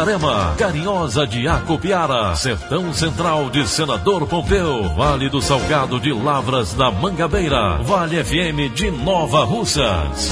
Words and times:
Itarema, 0.00 0.54
Carinhosa 0.56 1.26
de 1.26 1.46
Acopiara, 1.46 2.34
Sertão 2.34 2.90
Central 2.90 3.50
de 3.50 3.68
Senador 3.68 4.26
Pompeu, 4.26 4.88
Vale 4.96 5.28
do 5.28 5.42
Salgado 5.42 6.00
de 6.00 6.10
Lavras 6.10 6.72
da 6.72 6.90
Mangabeira, 6.90 7.82
Vale 7.82 8.24
FM 8.24 8.70
de 8.74 8.90
Nova 8.90 9.44
Russas. 9.44 10.30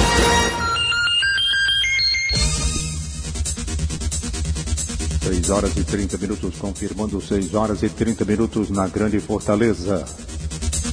Seis 5.23 5.51
horas 5.51 5.77
e 5.77 5.85
30 5.85 6.17
minutos, 6.17 6.55
confirmando 6.59 7.21
6 7.21 7.53
horas 7.53 7.83
e 7.83 7.91
30 7.91 8.25
minutos 8.25 8.71
na 8.71 8.89
Grande 8.89 9.21
Fortaleza. 9.21 10.03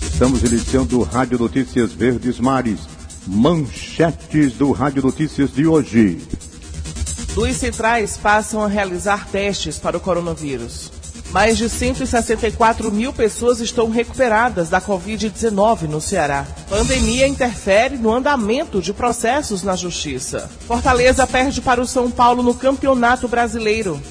Estamos 0.02 0.44
iniciando 0.44 1.02
Rádio 1.02 1.40
Notícias 1.40 1.94
Verdes 1.94 2.42
Mares. 2.42 2.82
Manchetes 3.26 4.56
do 4.56 4.74
Rádio 4.74 5.02
Notícias 5.02 5.54
de 5.54 5.66
hoje. 5.66 6.22
Duas 7.36 7.58
centrais 7.58 8.16
passam 8.16 8.64
a 8.64 8.68
realizar 8.70 9.28
testes 9.28 9.78
para 9.78 9.98
o 9.98 10.00
coronavírus. 10.00 10.90
Mais 11.32 11.58
de 11.58 11.68
164 11.68 12.90
mil 12.90 13.12
pessoas 13.12 13.60
estão 13.60 13.90
recuperadas 13.90 14.70
da 14.70 14.80
Covid-19 14.80 15.82
no 15.82 16.00
Ceará. 16.00 16.48
Pandemia 16.70 17.28
interfere 17.28 17.98
no 17.98 18.14
andamento 18.14 18.82
de 18.82 18.94
processos 18.94 19.64
na 19.64 19.76
Justiça. 19.76 20.50
Fortaleza 20.66 21.28
perde 21.28 21.60
para 21.60 21.82
o 21.82 21.86
São 21.86 22.10
Paulo 22.10 22.42
no 22.42 22.54
Campeonato 22.54 23.28
Brasileiro. 23.28 24.02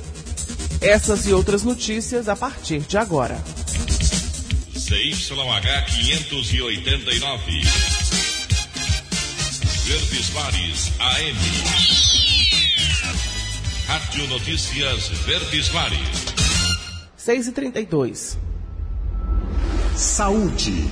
Essas 0.82 1.26
e 1.26 1.32
outras 1.32 1.62
notícias 1.62 2.28
a 2.28 2.36
partir 2.36 2.80
de 2.80 2.98
agora. 2.98 3.42
CYH 4.76 5.86
589. 5.86 7.62
Verdes 9.86 10.30
Mares 10.34 10.92
AM. 11.00 12.13
Rádio 13.94 14.26
Notícias 14.26 15.06
Verdes 15.24 15.70
Mares. 15.72 16.34
6 17.16 17.46
e 17.46 17.52
32 17.52 18.36
Saúde. 19.94 20.90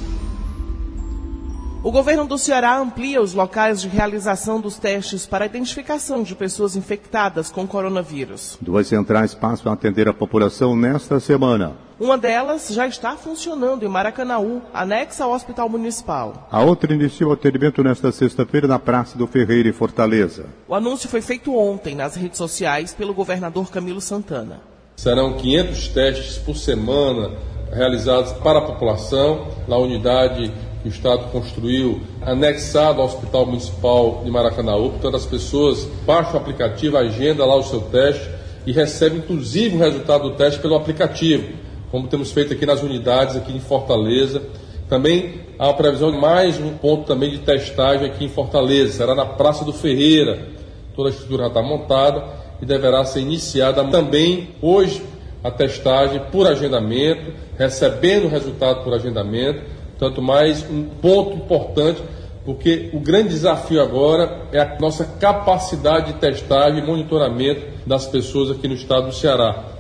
O 1.83 1.91
governo 1.91 2.28
do 2.28 2.39
Ceará 2.39 2.78
amplia 2.78 3.20
os 3.20 3.34
locais 3.34 3.83
de 3.83 3.89
realização 3.89 4.61
dos 4.61 4.78
testes 4.78 5.27
para 5.27 5.44
a 5.44 5.47
identificação 5.47 6.22
de 6.22 6.37
pessoas 6.37 6.77
infectadas 6.77 7.50
com 7.50 7.66
coronavírus. 7.66 8.56
Duas 8.60 8.87
centrais 8.87 9.34
passam 9.34 9.72
a 9.72 9.75
atender 9.75 10.06
a 10.06 10.15
população 10.15 10.77
nesta 10.77 11.19
semana. 11.19 11.77
Uma 12.03 12.19
delas 12.19 12.67
já 12.69 12.85
está 12.85 13.17
funcionando 13.17 13.85
em 13.85 13.89
Maracanaú, 13.89 14.61
anexa 14.75 15.23
ao 15.23 15.31
Hospital 15.31 15.69
Municipal. 15.69 16.49
A 16.51 16.61
outra 16.61 16.93
iniciou 16.93 17.31
o 17.31 17.33
atendimento 17.33 17.81
nesta 17.81 18.11
sexta-feira 18.11 18.67
na 18.67 18.77
Praça 18.77 19.17
do 19.17 19.25
Ferreira, 19.25 19.69
em 19.69 19.73
Fortaleza. 19.73 20.47
O 20.67 20.75
anúncio 20.75 21.09
foi 21.09 21.23
feito 21.23 21.57
ontem 21.57 21.95
nas 21.95 22.17
redes 22.17 22.39
sociais 22.39 22.93
pelo 22.93 23.15
governador 23.15 23.71
Camilo 23.71 24.01
Santana. 24.01 24.63
Serão 24.97 25.35
500 25.35 25.89
testes 25.91 26.39
por 26.39 26.57
semana 26.57 27.37
realizados 27.71 28.33
para 28.33 28.59
a 28.59 28.63
população 28.63 29.47
na 29.69 29.77
unidade 29.77 30.53
que 30.83 30.89
o 30.89 30.91
Estado 30.91 31.31
construiu, 31.31 32.01
anexado 32.23 33.01
ao 33.01 33.07
Hospital 33.07 33.47
Municipal 33.47 34.23
de 34.25 34.31
Maracanaú. 34.33 34.91
Portanto, 34.91 35.19
as 35.19 35.27
pessoas 35.27 35.84
baixam 36.05 36.34
o 36.34 36.39
aplicativo, 36.39 36.97
agendam 36.97 37.47
lá 37.47 37.55
o 37.55 37.63
seu 37.63 37.81
teste 37.81 38.29
e 38.67 38.73
recebem, 38.73 39.19
inclusive, 39.19 39.77
o 39.77 39.79
resultado 39.79 40.31
do 40.31 40.37
teste 40.37 40.59
pelo 40.59 40.75
aplicativo, 40.75 41.63
como 41.92 42.08
temos 42.08 42.32
feito 42.32 42.54
aqui 42.54 42.64
nas 42.64 42.82
unidades 42.82 43.36
aqui 43.36 43.54
em 43.54 43.60
Fortaleza. 43.60 44.42
Também 44.88 45.42
há 45.58 45.69
a 45.69 45.75
previsão 45.75 46.10
de 46.10 46.16
mais 46.16 46.58
um 46.58 46.70
ponto 46.70 47.04
também 47.04 47.30
de 47.30 47.38
testagem 47.38 48.06
aqui 48.06 48.25
em 48.25 48.28
Fortaleza, 48.28 48.94
será 48.94 49.14
na 49.14 49.26
Praça 49.26 49.62
do 49.62 49.75
Ferreira. 49.75 50.48
Toda 50.97 51.10
a 51.10 51.12
estrutura 51.12 51.44
já 51.44 51.48
está 51.48 51.62
montada 51.62 52.25
e 52.62 52.66
deverá 52.66 53.04
ser 53.04 53.20
iniciada 53.20 53.84
também 53.84 54.48
hoje 54.62 55.03
a 55.44 55.50
testagem 55.50 56.20
por 56.32 56.47
agendamento, 56.47 57.32
recebendo 57.58 58.24
o 58.24 58.28
resultado 58.28 58.82
por 58.82 58.94
agendamento 58.94 59.60
tanto 59.98 60.20
mais 60.20 60.69
um 60.69 60.82
ponto 60.82 61.36
importante, 61.36 62.03
porque 62.44 62.91
o 62.92 62.98
grande 62.98 63.28
desafio 63.28 63.80
agora 63.80 64.48
é 64.50 64.60
a 64.60 64.76
nossa 64.80 65.04
capacidade 65.04 66.12
de 66.12 66.19
testagem 66.19 66.82
e 66.82 66.86
monitoramento 66.86 67.64
das 67.86 68.06
pessoas 68.06 68.50
aqui 68.50 68.66
no 68.66 68.74
estado 68.74 69.06
do 69.06 69.14
Ceará. 69.14 69.72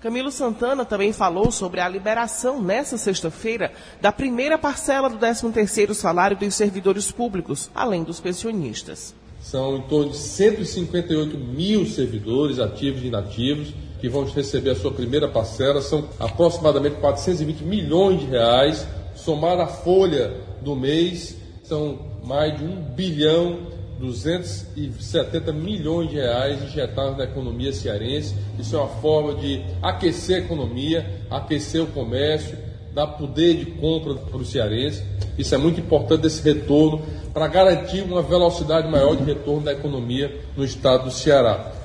Camilo 0.00 0.30
Santana 0.30 0.82
também 0.82 1.12
falou 1.12 1.50
sobre 1.50 1.78
a 1.78 1.88
liberação 1.88 2.62
nesta 2.62 2.96
sexta-feira 2.96 3.70
da 4.00 4.10
primeira 4.10 4.56
parcela 4.56 5.10
do 5.10 5.18
13º 5.18 5.92
salário 5.92 6.36
dos 6.38 6.54
servidores 6.54 7.12
públicos, 7.12 7.70
além 7.74 8.02
dos 8.02 8.18
pensionistas. 8.18 9.14
São 9.42 9.76
em 9.76 9.82
torno 9.82 10.12
de 10.12 10.16
158 10.16 11.36
mil 11.36 11.84
servidores 11.86 12.58
ativos 12.58 13.02
e 13.02 13.08
inativos 13.08 13.74
que 14.00 14.08
vão 14.08 14.24
receber 14.24 14.70
a 14.70 14.74
sua 14.74 14.90
primeira 14.90 15.28
parcela. 15.28 15.82
São 15.82 16.08
aproximadamente 16.18 16.96
420 16.96 17.60
milhões 17.62 18.20
de 18.20 18.26
reais 18.26 18.86
somar 19.14 19.60
a 19.60 19.66
folha 19.66 20.32
do 20.62 20.74
mês, 20.74 21.36
são 21.62 21.98
mais 22.24 22.56
de 22.56 22.64
1 22.64 22.94
bilhão 22.94 23.79
270 24.00 25.52
milhões 25.52 26.08
de 26.08 26.16
reais 26.16 26.62
injetados 26.62 27.18
na 27.18 27.24
economia 27.24 27.70
cearense. 27.70 28.34
Isso 28.58 28.74
é 28.74 28.78
uma 28.78 28.88
forma 28.88 29.34
de 29.34 29.62
aquecer 29.82 30.36
a 30.36 30.44
economia, 30.44 31.06
aquecer 31.30 31.82
o 31.82 31.86
comércio, 31.86 32.56
dar 32.94 33.06
poder 33.08 33.54
de 33.54 33.66
compra 33.66 34.14
para 34.14 34.38
o 34.38 34.44
cearense. 34.44 35.04
Isso 35.36 35.54
é 35.54 35.58
muito 35.58 35.78
importante 35.80 36.26
esse 36.26 36.42
retorno 36.42 37.02
para 37.32 37.46
garantir 37.46 38.02
uma 38.02 38.22
velocidade 38.22 38.88
maior 38.90 39.14
de 39.14 39.22
retorno 39.22 39.62
da 39.62 39.72
economia 39.72 40.34
no 40.56 40.64
estado 40.64 41.04
do 41.04 41.10
Ceará. 41.10 41.79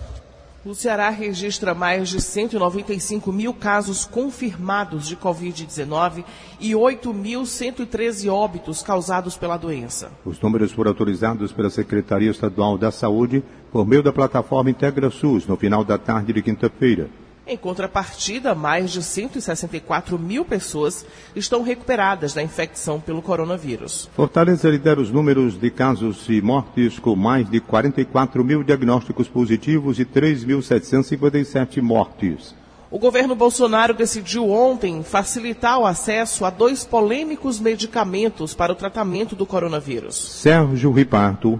O 0.65 0.73
Ceará 0.73 1.11
registra 1.11 1.75
mais 1.75 2.09
de 2.09 2.19
195 2.19 3.31
mil 3.31 3.53
casos 3.53 4.03
confirmados 4.03 5.07
de 5.07 5.15
Covid-19 5.15 6.25
e 6.59 6.71
8.113 6.71 8.33
óbitos 8.33 8.81
causados 8.81 9.37
pela 9.37 9.57
doença. 9.57 10.11
Os 10.25 10.41
números 10.41 10.71
foram 10.71 10.89
autorizados 10.89 11.51
pela 11.51 11.69
Secretaria 11.69 12.31
Estadual 12.31 12.79
da 12.79 12.91
Saúde 12.91 13.43
por 13.71 13.85
meio 13.85 14.01
da 14.01 14.11
plataforma 14.11 14.71
Integra 14.71 15.11
SUS 15.11 15.45
no 15.45 15.55
final 15.55 15.83
da 15.83 15.99
tarde 15.99 16.33
de 16.33 16.41
quinta-feira. 16.41 17.11
Em 17.47 17.55
contrapartida, 17.55 18.55
mais 18.55 18.91
de 18.91 19.03
164 19.03 20.17
mil 20.17 20.43
pessoas 20.43 21.05
estão 21.35 21.61
recuperadas 21.61 22.33
da 22.33 22.41
infecção 22.41 22.99
pelo 22.99 23.21
coronavírus. 23.21 24.09
Fortaleza 24.15 24.67
lidera 24.67 24.99
os 24.99 25.11
números 25.11 25.59
de 25.59 25.69
casos 25.69 26.27
e 26.27 26.41
mortes 26.41 26.97
com 26.97 27.15
mais 27.15 27.47
de 27.47 27.59
44 27.59 28.43
mil 28.43 28.63
diagnósticos 28.63 29.27
positivos 29.27 29.99
e 29.99 30.05
3.757 30.05 31.83
mortes. 31.83 32.55
O 32.89 32.97
governo 32.97 33.35
Bolsonaro 33.35 33.93
decidiu 33.93 34.49
ontem 34.49 35.03
facilitar 35.03 35.77
o 35.77 35.85
acesso 35.85 36.45
a 36.45 36.49
dois 36.49 36.83
polêmicos 36.83 37.59
medicamentos 37.59 38.55
para 38.55 38.71
o 38.71 38.75
tratamento 38.75 39.35
do 39.35 39.45
coronavírus. 39.45 40.15
Sérgio 40.15 40.91
Riparto. 40.91 41.59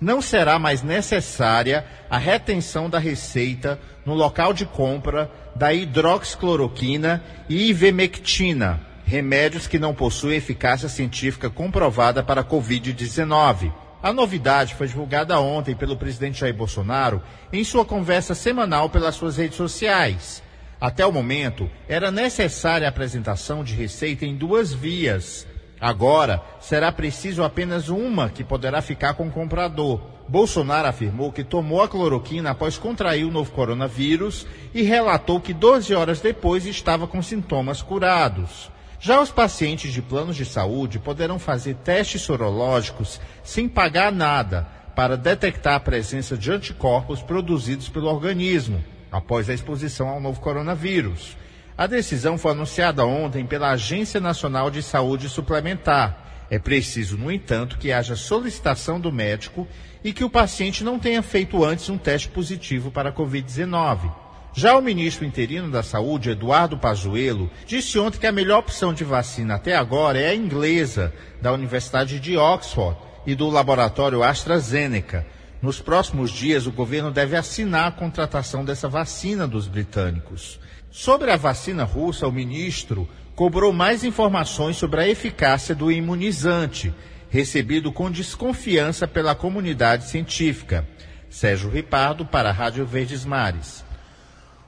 Não 0.00 0.20
será 0.20 0.58
mais 0.58 0.82
necessária 0.82 1.84
a 2.10 2.18
retenção 2.18 2.90
da 2.90 2.98
receita 2.98 3.80
no 4.04 4.12
local 4.12 4.52
de 4.52 4.66
compra 4.66 5.30
da 5.54 5.72
hidroxicloroquina 5.72 7.24
e 7.48 7.70
ivermectina, 7.70 8.80
remédios 9.06 9.66
que 9.66 9.78
não 9.78 9.94
possuem 9.94 10.36
eficácia 10.36 10.88
científica 10.88 11.48
comprovada 11.48 12.22
para 12.22 12.42
a 12.42 12.44
Covid-19. 12.44 13.72
A 14.02 14.12
novidade 14.12 14.74
foi 14.74 14.86
divulgada 14.86 15.40
ontem 15.40 15.74
pelo 15.74 15.96
presidente 15.96 16.40
Jair 16.40 16.54
Bolsonaro 16.54 17.22
em 17.50 17.64
sua 17.64 17.84
conversa 17.84 18.34
semanal 18.34 18.90
pelas 18.90 19.14
suas 19.14 19.38
redes 19.38 19.56
sociais. 19.56 20.42
Até 20.78 21.06
o 21.06 21.12
momento, 21.12 21.70
era 21.88 22.10
necessária 22.10 22.86
a 22.86 22.90
apresentação 22.90 23.64
de 23.64 23.74
receita 23.74 24.26
em 24.26 24.36
duas 24.36 24.74
vias. 24.74 25.46
Agora, 25.80 26.42
será 26.58 26.90
preciso 26.90 27.42
apenas 27.44 27.88
uma 27.88 28.30
que 28.30 28.42
poderá 28.42 28.80
ficar 28.80 29.14
com 29.14 29.28
o 29.28 29.30
comprador. 29.30 30.00
Bolsonaro 30.28 30.88
afirmou 30.88 31.30
que 31.30 31.44
tomou 31.44 31.82
a 31.82 31.88
cloroquina 31.88 32.50
após 32.50 32.78
contrair 32.78 33.24
o 33.24 33.30
novo 33.30 33.52
coronavírus 33.52 34.46
e 34.74 34.82
relatou 34.82 35.40
que 35.40 35.52
12 35.52 35.94
horas 35.94 36.20
depois 36.20 36.66
estava 36.66 37.06
com 37.06 37.22
sintomas 37.22 37.82
curados. 37.82 38.70
Já 38.98 39.20
os 39.20 39.30
pacientes 39.30 39.92
de 39.92 40.00
planos 40.00 40.34
de 40.34 40.44
saúde 40.44 40.98
poderão 40.98 41.38
fazer 41.38 41.74
testes 41.74 42.22
sorológicos 42.22 43.20
sem 43.44 43.68
pagar 43.68 44.10
nada 44.10 44.66
para 44.96 45.16
detectar 45.16 45.74
a 45.74 45.80
presença 45.80 46.36
de 46.36 46.50
anticorpos 46.50 47.20
produzidos 47.22 47.88
pelo 47.88 48.08
organismo 48.08 48.82
após 49.12 49.48
a 49.48 49.54
exposição 49.54 50.08
ao 50.08 50.20
novo 50.20 50.40
coronavírus. 50.40 51.36
A 51.78 51.86
decisão 51.86 52.38
foi 52.38 52.52
anunciada 52.52 53.04
ontem 53.04 53.44
pela 53.44 53.70
Agência 53.70 54.18
Nacional 54.18 54.70
de 54.70 54.82
Saúde 54.82 55.28
Suplementar. 55.28 56.46
É 56.48 56.58
preciso, 56.58 57.18
no 57.18 57.30
entanto, 57.30 57.76
que 57.76 57.92
haja 57.92 58.16
solicitação 58.16 58.98
do 58.98 59.12
médico 59.12 59.68
e 60.02 60.10
que 60.10 60.24
o 60.24 60.30
paciente 60.30 60.82
não 60.82 60.98
tenha 60.98 61.22
feito 61.22 61.62
antes 61.62 61.90
um 61.90 61.98
teste 61.98 62.28
positivo 62.28 62.90
para 62.90 63.10
a 63.10 63.12
Covid-19. 63.12 64.10
Já 64.54 64.74
o 64.74 64.80
ministro 64.80 65.26
interino 65.26 65.70
da 65.70 65.82
Saúde, 65.82 66.30
Eduardo 66.30 66.78
Pazuello, 66.78 67.50
disse 67.66 67.98
ontem 67.98 68.18
que 68.18 68.26
a 68.26 68.32
melhor 68.32 68.60
opção 68.60 68.94
de 68.94 69.04
vacina 69.04 69.56
até 69.56 69.76
agora 69.76 70.18
é 70.18 70.30
a 70.30 70.34
inglesa, 70.34 71.12
da 71.42 71.52
Universidade 71.52 72.18
de 72.18 72.38
Oxford 72.38 72.96
e 73.26 73.34
do 73.34 73.50
laboratório 73.50 74.22
AstraZeneca. 74.22 75.26
Nos 75.60 75.78
próximos 75.78 76.30
dias, 76.30 76.66
o 76.66 76.72
governo 76.72 77.10
deve 77.10 77.36
assinar 77.36 77.88
a 77.88 77.92
contratação 77.92 78.64
dessa 78.64 78.88
vacina 78.88 79.46
dos 79.46 79.68
britânicos. 79.68 80.58
Sobre 80.98 81.30
a 81.30 81.36
vacina 81.36 81.84
russa, 81.84 82.26
o 82.26 82.32
ministro 82.32 83.06
cobrou 83.34 83.70
mais 83.70 84.02
informações 84.02 84.78
sobre 84.78 84.98
a 84.98 85.06
eficácia 85.06 85.74
do 85.74 85.92
imunizante, 85.92 86.90
recebido 87.28 87.92
com 87.92 88.10
desconfiança 88.10 89.06
pela 89.06 89.34
comunidade 89.34 90.08
científica. 90.08 90.88
Sérgio 91.28 91.68
Ripardo, 91.68 92.24
para 92.24 92.48
a 92.48 92.52
Rádio 92.52 92.86
Verdes 92.86 93.26
Mares. 93.26 93.84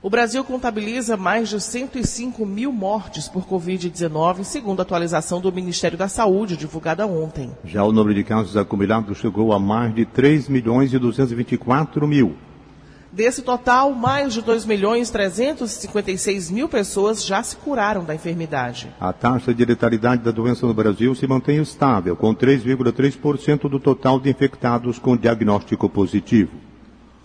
O 0.02 0.10
Brasil 0.10 0.44
contabiliza 0.44 1.16
mais 1.16 1.48
de 1.48 1.58
105 1.58 2.44
mil 2.44 2.70
mortes 2.70 3.26
por 3.26 3.46
Covid-19, 3.46 4.44
segundo 4.44 4.80
a 4.80 4.82
atualização 4.82 5.40
do 5.40 5.50
Ministério 5.50 5.96
da 5.96 6.08
Saúde, 6.08 6.58
divulgada 6.58 7.06
ontem. 7.06 7.56
Já 7.64 7.82
o 7.84 7.90
número 7.90 8.14
de 8.14 8.22
casos 8.22 8.54
acumulados 8.54 9.16
chegou 9.16 9.50
a 9.54 9.58
mais 9.58 9.94
de 9.94 10.04
3 10.04 10.46
milhões 10.50 10.92
e 10.92 10.98
224 10.98 12.06
mil. 12.06 12.36
Desse 13.18 13.42
total, 13.42 13.92
mais 13.94 14.32
de 14.32 14.40
2 14.40 14.64
milhões 14.64 15.10
356 15.10 16.52
mil 16.52 16.68
pessoas 16.68 17.26
já 17.26 17.42
se 17.42 17.56
curaram 17.56 18.04
da 18.04 18.14
enfermidade. 18.14 18.94
A 19.00 19.12
taxa 19.12 19.52
de 19.52 19.64
letalidade 19.64 20.22
da 20.22 20.30
doença 20.30 20.64
no 20.64 20.72
Brasil 20.72 21.12
se 21.16 21.26
mantém 21.26 21.60
estável, 21.60 22.14
com 22.14 22.32
3,3% 22.32 23.68
do 23.68 23.80
total 23.80 24.20
de 24.20 24.30
infectados 24.30 25.00
com 25.00 25.16
diagnóstico 25.16 25.88
positivo. 25.88 26.52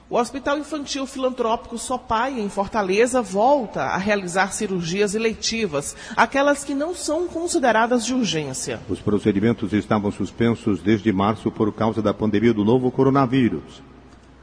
O 0.09 0.17
Hospital 0.17 0.57
Infantil 0.57 1.05
Filantrópico 1.05 1.77
Sopai, 1.77 2.39
em 2.39 2.49
Fortaleza, 2.49 3.21
volta 3.21 3.83
a 3.83 3.97
realizar 3.97 4.51
cirurgias 4.51 5.13
eletivas, 5.13 5.95
aquelas 6.17 6.63
que 6.63 6.73
não 6.73 6.95
são 6.95 7.27
consideradas 7.27 8.03
de 8.03 8.15
urgência. 8.15 8.79
Os 8.89 8.99
procedimentos 8.99 9.73
estavam 9.73 10.11
suspensos 10.11 10.81
desde 10.81 11.13
março 11.13 11.51
por 11.51 11.71
causa 11.71 12.01
da 12.01 12.15
pandemia 12.15 12.51
do 12.51 12.65
novo 12.65 12.89
coronavírus. 12.89 13.83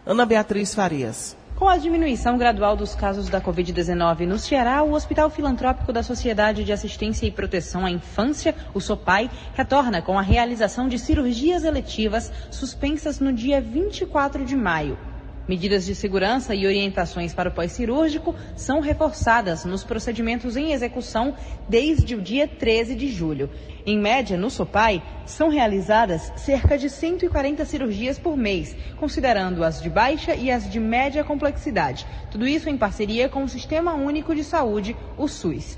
Ana 0.06 0.24
Beatriz 0.24 0.72
Farias. 0.72 1.39
Com 1.60 1.68
a 1.68 1.76
diminuição 1.76 2.38
gradual 2.38 2.74
dos 2.74 2.94
casos 2.94 3.28
da 3.28 3.38
Covid-19 3.38 4.26
no 4.26 4.38
Ceará, 4.38 4.82
o 4.82 4.94
Hospital 4.94 5.28
Filantrópico 5.28 5.92
da 5.92 6.02
Sociedade 6.02 6.64
de 6.64 6.72
Assistência 6.72 7.26
e 7.26 7.30
Proteção 7.30 7.84
à 7.84 7.90
Infância, 7.90 8.54
o 8.72 8.80
SOPAI, 8.80 9.30
retorna 9.52 10.00
com 10.00 10.18
a 10.18 10.22
realização 10.22 10.88
de 10.88 10.98
cirurgias 10.98 11.62
eletivas 11.62 12.32
suspensas 12.50 13.20
no 13.20 13.30
dia 13.30 13.60
24 13.60 14.42
de 14.42 14.56
maio. 14.56 15.09
Medidas 15.50 15.84
de 15.84 15.96
segurança 15.96 16.54
e 16.54 16.64
orientações 16.64 17.34
para 17.34 17.48
o 17.48 17.52
pós-cirúrgico 17.52 18.36
são 18.54 18.78
reforçadas 18.78 19.64
nos 19.64 19.82
procedimentos 19.82 20.56
em 20.56 20.70
execução 20.70 21.34
desde 21.68 22.14
o 22.14 22.22
dia 22.22 22.46
13 22.46 22.94
de 22.94 23.08
julho. 23.08 23.50
Em 23.84 23.98
média, 23.98 24.38
no 24.38 24.48
SOPAI, 24.48 25.02
são 25.26 25.48
realizadas 25.48 26.32
cerca 26.36 26.78
de 26.78 26.88
140 26.88 27.64
cirurgias 27.64 28.16
por 28.16 28.36
mês, 28.36 28.76
considerando 28.96 29.64
as 29.64 29.82
de 29.82 29.90
baixa 29.90 30.36
e 30.36 30.52
as 30.52 30.70
de 30.70 30.78
média 30.78 31.24
complexidade. 31.24 32.06
Tudo 32.30 32.46
isso 32.46 32.70
em 32.70 32.78
parceria 32.78 33.28
com 33.28 33.42
o 33.42 33.48
Sistema 33.48 33.94
Único 33.94 34.36
de 34.36 34.44
Saúde, 34.44 34.96
o 35.18 35.26
SUS. 35.26 35.76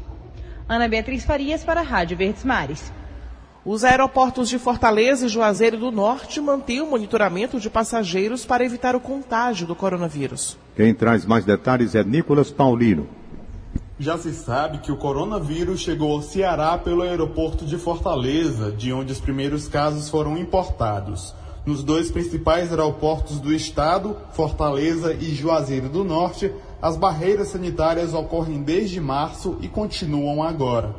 Ana 0.68 0.86
Beatriz 0.86 1.24
Farias 1.24 1.64
para 1.64 1.80
a 1.80 1.82
Rádio 1.82 2.18
Verdes 2.18 2.44
Mares. 2.44 2.92
Os 3.64 3.84
aeroportos 3.84 4.48
de 4.48 4.58
Fortaleza 4.58 5.26
e 5.26 5.28
Juazeiro 5.28 5.78
do 5.78 5.92
Norte 5.92 6.40
mantêm 6.40 6.80
o 6.80 6.90
monitoramento 6.90 7.60
de 7.60 7.70
passageiros 7.70 8.44
para 8.44 8.64
evitar 8.64 8.96
o 8.96 9.00
contágio 9.00 9.68
do 9.68 9.76
coronavírus. 9.76 10.58
Quem 10.74 10.92
traz 10.92 11.24
mais 11.24 11.44
detalhes 11.44 11.94
é 11.94 12.02
Nicolas 12.02 12.50
Paulino. 12.50 13.06
Já 14.00 14.18
se 14.18 14.32
sabe 14.32 14.78
que 14.78 14.90
o 14.90 14.96
coronavírus 14.96 15.78
chegou 15.78 16.10
ao 16.10 16.22
Ceará 16.22 16.76
pelo 16.76 17.02
aeroporto 17.02 17.64
de 17.64 17.78
Fortaleza, 17.78 18.72
de 18.72 18.92
onde 18.92 19.12
os 19.12 19.20
primeiros 19.20 19.68
casos 19.68 20.08
foram 20.08 20.36
importados. 20.36 21.32
Nos 21.64 21.84
dois 21.84 22.10
principais 22.10 22.70
aeroportos 22.70 23.38
do 23.38 23.54
estado, 23.54 24.16
Fortaleza 24.32 25.14
e 25.14 25.32
Juazeiro 25.32 25.88
do 25.88 26.02
Norte, 26.02 26.50
as 26.80 26.96
barreiras 26.96 27.50
sanitárias 27.50 28.12
ocorrem 28.12 28.60
desde 28.60 29.00
março 29.00 29.56
e 29.60 29.68
continuam 29.68 30.42
agora. 30.42 30.92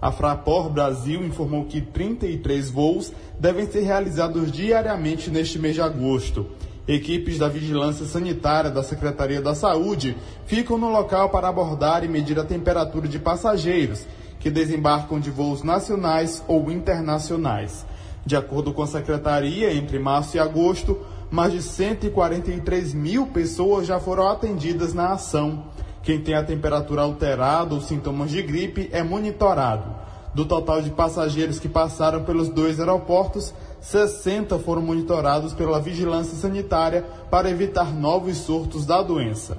A 0.00 0.12
Fraport 0.12 0.70
Brasil 0.70 1.24
informou 1.24 1.64
que 1.64 1.80
33 1.80 2.70
voos 2.70 3.12
devem 3.38 3.66
ser 3.66 3.80
realizados 3.80 4.52
diariamente 4.52 5.30
neste 5.30 5.58
mês 5.58 5.74
de 5.74 5.80
agosto. 5.80 6.46
Equipes 6.86 7.38
da 7.38 7.48
Vigilância 7.48 8.06
Sanitária 8.06 8.70
da 8.70 8.82
Secretaria 8.82 9.42
da 9.42 9.54
Saúde 9.54 10.16
ficam 10.46 10.78
no 10.78 10.88
local 10.88 11.30
para 11.30 11.48
abordar 11.48 12.04
e 12.04 12.08
medir 12.08 12.38
a 12.38 12.44
temperatura 12.44 13.08
de 13.08 13.18
passageiros 13.18 14.06
que 14.38 14.50
desembarcam 14.50 15.18
de 15.18 15.30
voos 15.30 15.62
nacionais 15.62 16.42
ou 16.46 16.70
internacionais. 16.70 17.84
De 18.24 18.36
acordo 18.36 18.72
com 18.72 18.82
a 18.82 18.86
Secretaria, 18.86 19.74
entre 19.74 19.98
março 19.98 20.36
e 20.36 20.40
agosto, 20.40 20.98
mais 21.30 21.52
de 21.52 21.60
143 21.60 22.94
mil 22.94 23.26
pessoas 23.26 23.86
já 23.86 23.98
foram 23.98 24.28
atendidas 24.28 24.94
na 24.94 25.12
ação. 25.12 25.64
Quem 26.08 26.18
tem 26.18 26.34
a 26.34 26.42
temperatura 26.42 27.02
alterada 27.02 27.74
ou 27.74 27.82
sintomas 27.82 28.30
de 28.30 28.42
gripe 28.42 28.88
é 28.92 29.02
monitorado. 29.02 29.94
Do 30.34 30.46
total 30.46 30.80
de 30.80 30.88
passageiros 30.88 31.58
que 31.58 31.68
passaram 31.68 32.24
pelos 32.24 32.48
dois 32.48 32.80
aeroportos, 32.80 33.52
60 33.82 34.58
foram 34.60 34.80
monitorados 34.80 35.52
pela 35.52 35.78
vigilância 35.78 36.34
sanitária 36.34 37.02
para 37.30 37.50
evitar 37.50 37.92
novos 37.92 38.38
surtos 38.38 38.86
da 38.86 39.02
doença. 39.02 39.58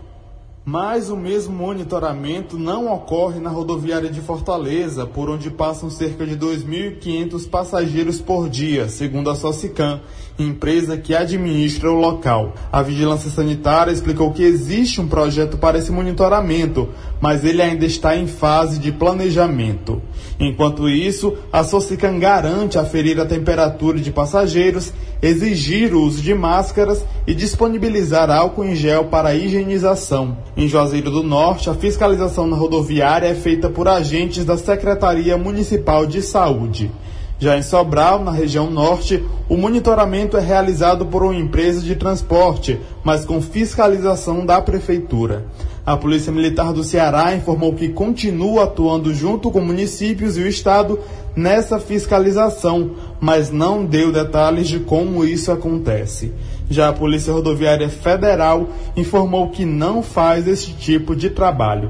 Mas 0.71 1.09
o 1.09 1.17
mesmo 1.17 1.51
monitoramento 1.51 2.55
não 2.55 2.93
ocorre 2.93 3.39
na 3.39 3.49
rodoviária 3.49 4.07
de 4.07 4.21
Fortaleza, 4.21 5.03
por 5.03 5.27
onde 5.27 5.49
passam 5.49 5.89
cerca 5.89 6.27
de 6.27 6.37
2.500 6.37 7.49
passageiros 7.49 8.21
por 8.21 8.47
dia, 8.47 8.87
segundo 8.87 9.31
a 9.31 9.35
Socicam, 9.35 9.99
empresa 10.37 10.95
que 10.95 11.15
administra 11.15 11.91
o 11.91 11.99
local. 11.99 12.53
A 12.71 12.83
Vigilância 12.83 13.31
Sanitária 13.31 13.91
explicou 13.91 14.31
que 14.31 14.43
existe 14.43 15.01
um 15.01 15.07
projeto 15.07 15.57
para 15.57 15.79
esse 15.79 15.91
monitoramento, 15.91 16.89
mas 17.21 17.43
ele 17.43 17.61
ainda 17.61 17.85
está 17.85 18.15
em 18.15 18.27
fase 18.27 18.79
de 18.79 18.91
planejamento. 18.91 20.01
Enquanto 20.39 20.87
isso, 20.87 21.35
a 21.51 21.63
Socicam 21.63 22.17
garante 22.17 22.77
aferir 22.77 23.19
a 23.19 23.25
temperatura 23.25 23.99
de 23.99 24.11
passageiros, 24.11 24.93
exigir 25.21 25.93
o 25.93 26.01
uso 26.01 26.21
de 26.21 26.33
máscaras 26.33 27.05
e 27.27 27.33
disponibilizar 27.33 28.29
álcool 28.29 28.63
em 28.63 28.75
gel 28.75 29.05
para 29.05 29.35
higienização. 29.35 30.37
Em 30.55 30.67
Juazeiro 30.67 31.11
do 31.11 31.23
Norte, 31.23 31.69
a 31.69 31.73
fiscalização 31.73 32.47
na 32.47 32.55
rodoviária 32.55 33.27
é 33.27 33.35
feita 33.35 33.69
por 33.69 33.87
agentes 33.87 34.45
da 34.45 34.57
Secretaria 34.57 35.37
Municipal 35.37 36.05
de 36.05 36.21
Saúde. 36.21 36.89
Já 37.39 37.57
em 37.57 37.61
Sobral, 37.61 38.21
na 38.21 38.31
região 38.31 38.69
norte, 38.69 39.23
o 39.47 39.55
monitoramento 39.55 40.35
é 40.35 40.41
realizado 40.41 41.05
por 41.05 41.23
uma 41.23 41.33
empresa 41.33 41.79
de 41.81 41.95
transporte, 41.95 42.77
mas 43.01 43.23
com 43.23 43.41
fiscalização 43.41 44.45
da 44.45 44.61
prefeitura. 44.61 45.45
A 45.85 45.95
Polícia 45.95 46.33
Militar 46.33 46.73
do 46.73 46.83
Ceará 46.83 47.33
informou 47.33 47.73
que 47.73 47.87
continua 47.87 48.65
atuando 48.65 49.13
junto 49.13 49.49
com 49.49 49.61
municípios 49.61 50.37
e 50.37 50.41
o 50.41 50.47
Estado 50.47 50.99
nessa 51.33 51.79
fiscalização, 51.79 52.91
mas 53.21 53.49
não 53.49 53.85
deu 53.85 54.11
detalhes 54.11 54.67
de 54.67 54.81
como 54.81 55.23
isso 55.23 55.49
acontece. 55.49 56.33
Já 56.69 56.89
a 56.89 56.93
Polícia 56.93 57.31
Rodoviária 57.31 57.87
Federal 57.87 58.67
informou 58.97 59.49
que 59.49 59.63
não 59.63 60.03
faz 60.03 60.45
esse 60.45 60.73
tipo 60.73 61.15
de 61.15 61.29
trabalho. 61.29 61.89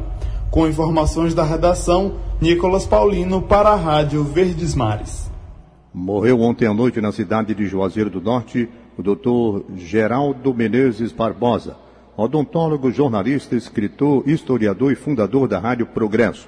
Com 0.51 0.67
informações 0.67 1.33
da 1.33 1.43
redação, 1.43 2.13
Nicolas 2.39 2.85
Paulino 2.85 3.41
para 3.41 3.71
a 3.71 3.75
Rádio 3.75 4.23
Verdes 4.23 4.75
Mares. 4.75 5.28
Morreu 5.93 6.39
ontem 6.41 6.67
à 6.67 6.73
noite 6.73 7.01
na 7.01 7.11
cidade 7.11 7.55
de 7.55 7.65
Juazeiro 7.65 8.11
do 8.11 8.21
Norte 8.21 8.69
o 8.95 9.01
doutor 9.01 9.65
Geraldo 9.75 10.53
Menezes 10.53 11.11
Barbosa, 11.11 11.77
odontólogo, 12.15 12.91
jornalista, 12.91 13.55
escritor, 13.55 14.27
historiador 14.27 14.91
e 14.91 14.95
fundador 14.95 15.47
da 15.47 15.57
Rádio 15.57 15.87
Progresso. 15.87 16.47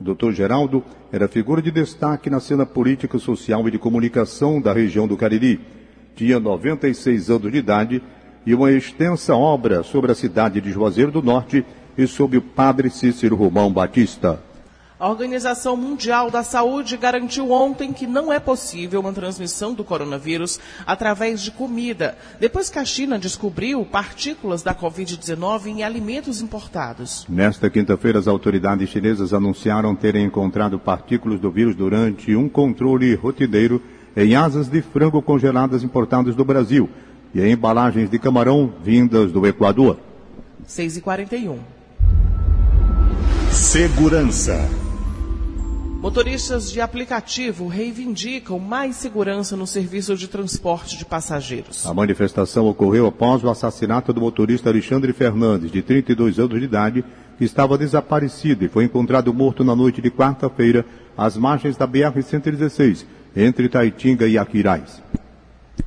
O 0.00 0.04
Dr. 0.04 0.30
Geraldo 0.30 0.84
era 1.10 1.26
figura 1.26 1.60
de 1.60 1.72
destaque 1.72 2.30
na 2.30 2.38
cena 2.38 2.64
política, 2.64 3.18
social 3.18 3.66
e 3.66 3.72
de 3.72 3.78
comunicação 3.78 4.60
da 4.60 4.72
região 4.72 5.08
do 5.08 5.16
Cariri. 5.16 5.58
Tinha 6.14 6.38
96 6.38 7.28
anos 7.28 7.50
de 7.50 7.58
idade 7.58 8.02
e 8.44 8.54
uma 8.54 8.70
extensa 8.70 9.34
obra 9.34 9.82
sobre 9.82 10.12
a 10.12 10.14
cidade 10.14 10.60
de 10.60 10.70
Juazeiro 10.70 11.10
do 11.10 11.22
Norte 11.22 11.64
e 11.98 12.06
sobre 12.06 12.38
o 12.38 12.42
padre 12.42 12.88
Cícero 12.88 13.34
Romão 13.34 13.72
Batista. 13.72 14.45
A 14.98 15.10
Organização 15.10 15.76
Mundial 15.76 16.30
da 16.30 16.42
Saúde 16.42 16.96
garantiu 16.96 17.50
ontem 17.50 17.92
que 17.92 18.06
não 18.06 18.32
é 18.32 18.40
possível 18.40 19.00
uma 19.00 19.12
transmissão 19.12 19.74
do 19.74 19.84
coronavírus 19.84 20.58
através 20.86 21.42
de 21.42 21.50
comida, 21.50 22.16
depois 22.40 22.70
que 22.70 22.78
a 22.78 22.84
China 22.84 23.18
descobriu 23.18 23.84
partículas 23.84 24.62
da 24.62 24.74
Covid-19 24.74 25.66
em 25.66 25.82
alimentos 25.82 26.40
importados. 26.40 27.26
Nesta 27.28 27.68
quinta-feira, 27.68 28.18
as 28.18 28.26
autoridades 28.26 28.88
chinesas 28.88 29.34
anunciaram 29.34 29.94
terem 29.94 30.24
encontrado 30.24 30.78
partículas 30.78 31.38
do 31.38 31.50
vírus 31.50 31.76
durante 31.76 32.34
um 32.34 32.48
controle 32.48 33.14
rotineiro 33.14 33.82
em 34.16 34.34
asas 34.34 34.66
de 34.66 34.80
frango 34.80 35.20
congeladas 35.20 35.82
importadas 35.82 36.34
do 36.34 36.42
Brasil 36.42 36.88
e 37.34 37.42
em 37.42 37.52
embalagens 37.52 38.08
de 38.08 38.18
camarão 38.18 38.72
vindas 38.82 39.30
do 39.30 39.46
Equador. 39.46 39.98
6 40.64 40.96
e 40.96 41.00
41 41.02 41.58
Segurança. 43.50 44.85
Motoristas 46.06 46.70
de 46.70 46.80
aplicativo 46.80 47.66
reivindicam 47.66 48.60
mais 48.60 48.94
segurança 48.94 49.56
no 49.56 49.66
serviço 49.66 50.16
de 50.16 50.28
transporte 50.28 50.96
de 50.96 51.04
passageiros. 51.04 51.84
A 51.84 51.92
manifestação 51.92 52.68
ocorreu 52.68 53.08
após 53.08 53.42
o 53.42 53.50
assassinato 53.50 54.12
do 54.12 54.20
motorista 54.20 54.70
Alexandre 54.70 55.12
Fernandes, 55.12 55.68
de 55.68 55.82
32 55.82 56.38
anos 56.38 56.60
de 56.60 56.64
idade, 56.64 57.04
que 57.36 57.44
estava 57.44 57.76
desaparecido 57.76 58.64
e 58.64 58.68
foi 58.68 58.84
encontrado 58.84 59.34
morto 59.34 59.64
na 59.64 59.74
noite 59.74 60.00
de 60.00 60.08
quarta-feira 60.08 60.86
às 61.18 61.36
margens 61.36 61.76
da 61.76 61.88
BR-116, 61.88 63.04
entre 63.34 63.68
Taitinga 63.68 64.28
e 64.28 64.38
Aquiraz. 64.38 65.02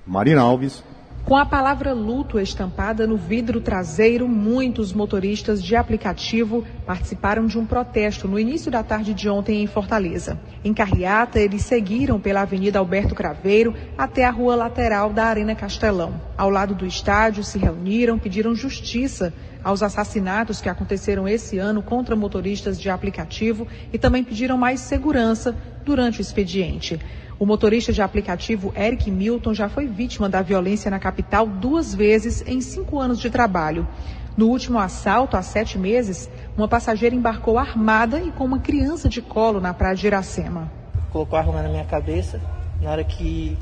Marina 0.06 0.42
Alves, 0.42 0.84
com 1.26 1.36
a 1.36 1.46
palavra 1.46 1.94
luto 1.94 2.40
estampada 2.40 3.06
no 3.06 3.16
vidro 3.16 3.62
traseiro, 3.62 4.28
muitos 4.28 4.94
motoristas 4.94 5.64
de 5.64 5.76
aplicativo 5.76 6.66
participaram 6.86 7.46
de 7.46 7.58
um 7.58 7.66
protesto 7.66 8.28
no 8.28 8.40
início 8.40 8.72
da 8.72 8.82
tarde 8.82 9.14
de 9.14 9.30
ontem 9.30 9.62
em 9.62 9.68
Fortaleza. 9.68 10.40
Em 10.64 10.74
carreata, 10.74 11.40
eles 11.40 11.64
seguiram 11.64 12.20
pela 12.20 12.42
Avenida 12.42 12.80
Alberto 12.80 13.14
Craveiro 13.14 13.76
até 13.98 14.26
a 14.26 14.32
rua 14.32 14.56
lateral 14.56 15.12
da 15.12 15.26
Arena 15.26 15.54
Castelão. 15.54 16.20
Ao 16.36 16.50
lado 16.50 16.74
do 16.74 16.86
estádio, 16.86 17.44
se 17.44 17.60
reuniram, 17.60 18.18
pediram 18.18 18.56
justiça 18.56 19.32
aos 19.64 19.84
assassinatos 19.84 20.62
que 20.62 20.70
aconteceram 20.70 21.28
esse 21.28 21.58
ano 21.60 21.84
contra 21.84 22.16
motoristas 22.16 22.80
de 22.80 22.90
aplicativo 22.90 23.68
e 23.94 23.98
também 23.98 24.24
pediram 24.24 24.58
mais 24.58 24.80
segurança 24.80 25.56
durante 25.86 26.20
o 26.20 26.22
expediente. 26.22 27.00
O 27.40 27.46
motorista 27.46 27.94
de 27.94 28.02
aplicativo 28.02 28.74
Eric 28.76 29.10
Milton 29.10 29.54
já 29.54 29.70
foi 29.70 29.88
vítima 29.88 30.28
da 30.28 30.42
violência 30.42 30.92
na 30.92 31.00
capital 31.00 31.48
duas 31.48 31.96
vezes 31.96 32.44
em 32.46 32.60
cinco 32.60 33.00
anos 33.00 33.18
de 33.18 33.30
trabalho. 33.30 33.88
No 34.36 34.48
último 34.50 34.78
assalto, 34.78 35.38
há 35.38 35.42
sete 35.42 35.78
meses, 35.78 36.30
uma 36.58 36.68
passageira 36.68 37.16
embarcou 37.16 37.58
armada 37.58 38.20
e 38.20 38.30
com 38.30 38.44
uma 38.44 38.60
criança 38.60 39.08
de 39.08 39.22
colo 39.22 39.62
na 39.62 39.74
praia 39.74 39.96
de 39.96 40.06
Iracema. 40.06 40.70
Colocou 41.12 41.40
a 41.40 41.42
arma 41.42 41.62
na 41.62 41.70
minha 41.70 41.86
cabeça. 41.86 42.42
Na 42.82 42.92
hora 42.92 43.06
que 43.06 43.58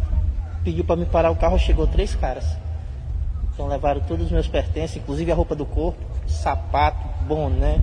pediu 0.64 0.84
para 0.84 0.96
me 0.96 1.06
parar 1.06 1.30
o 1.30 1.36
carro, 1.36 1.60
chegou 1.60 1.86
três 1.86 2.16
caras. 2.16 2.58
Então 3.54 3.68
levaram 3.68 4.02
todos 4.02 4.26
os 4.26 4.32
meus 4.32 4.48
pertences, 4.48 4.98
inclusive 4.98 5.32
a 5.32 5.36
roupa 5.36 5.56
do 5.56 5.68
corpo, 5.68 6.04
sapato, 6.26 6.98
boné, 7.28 7.80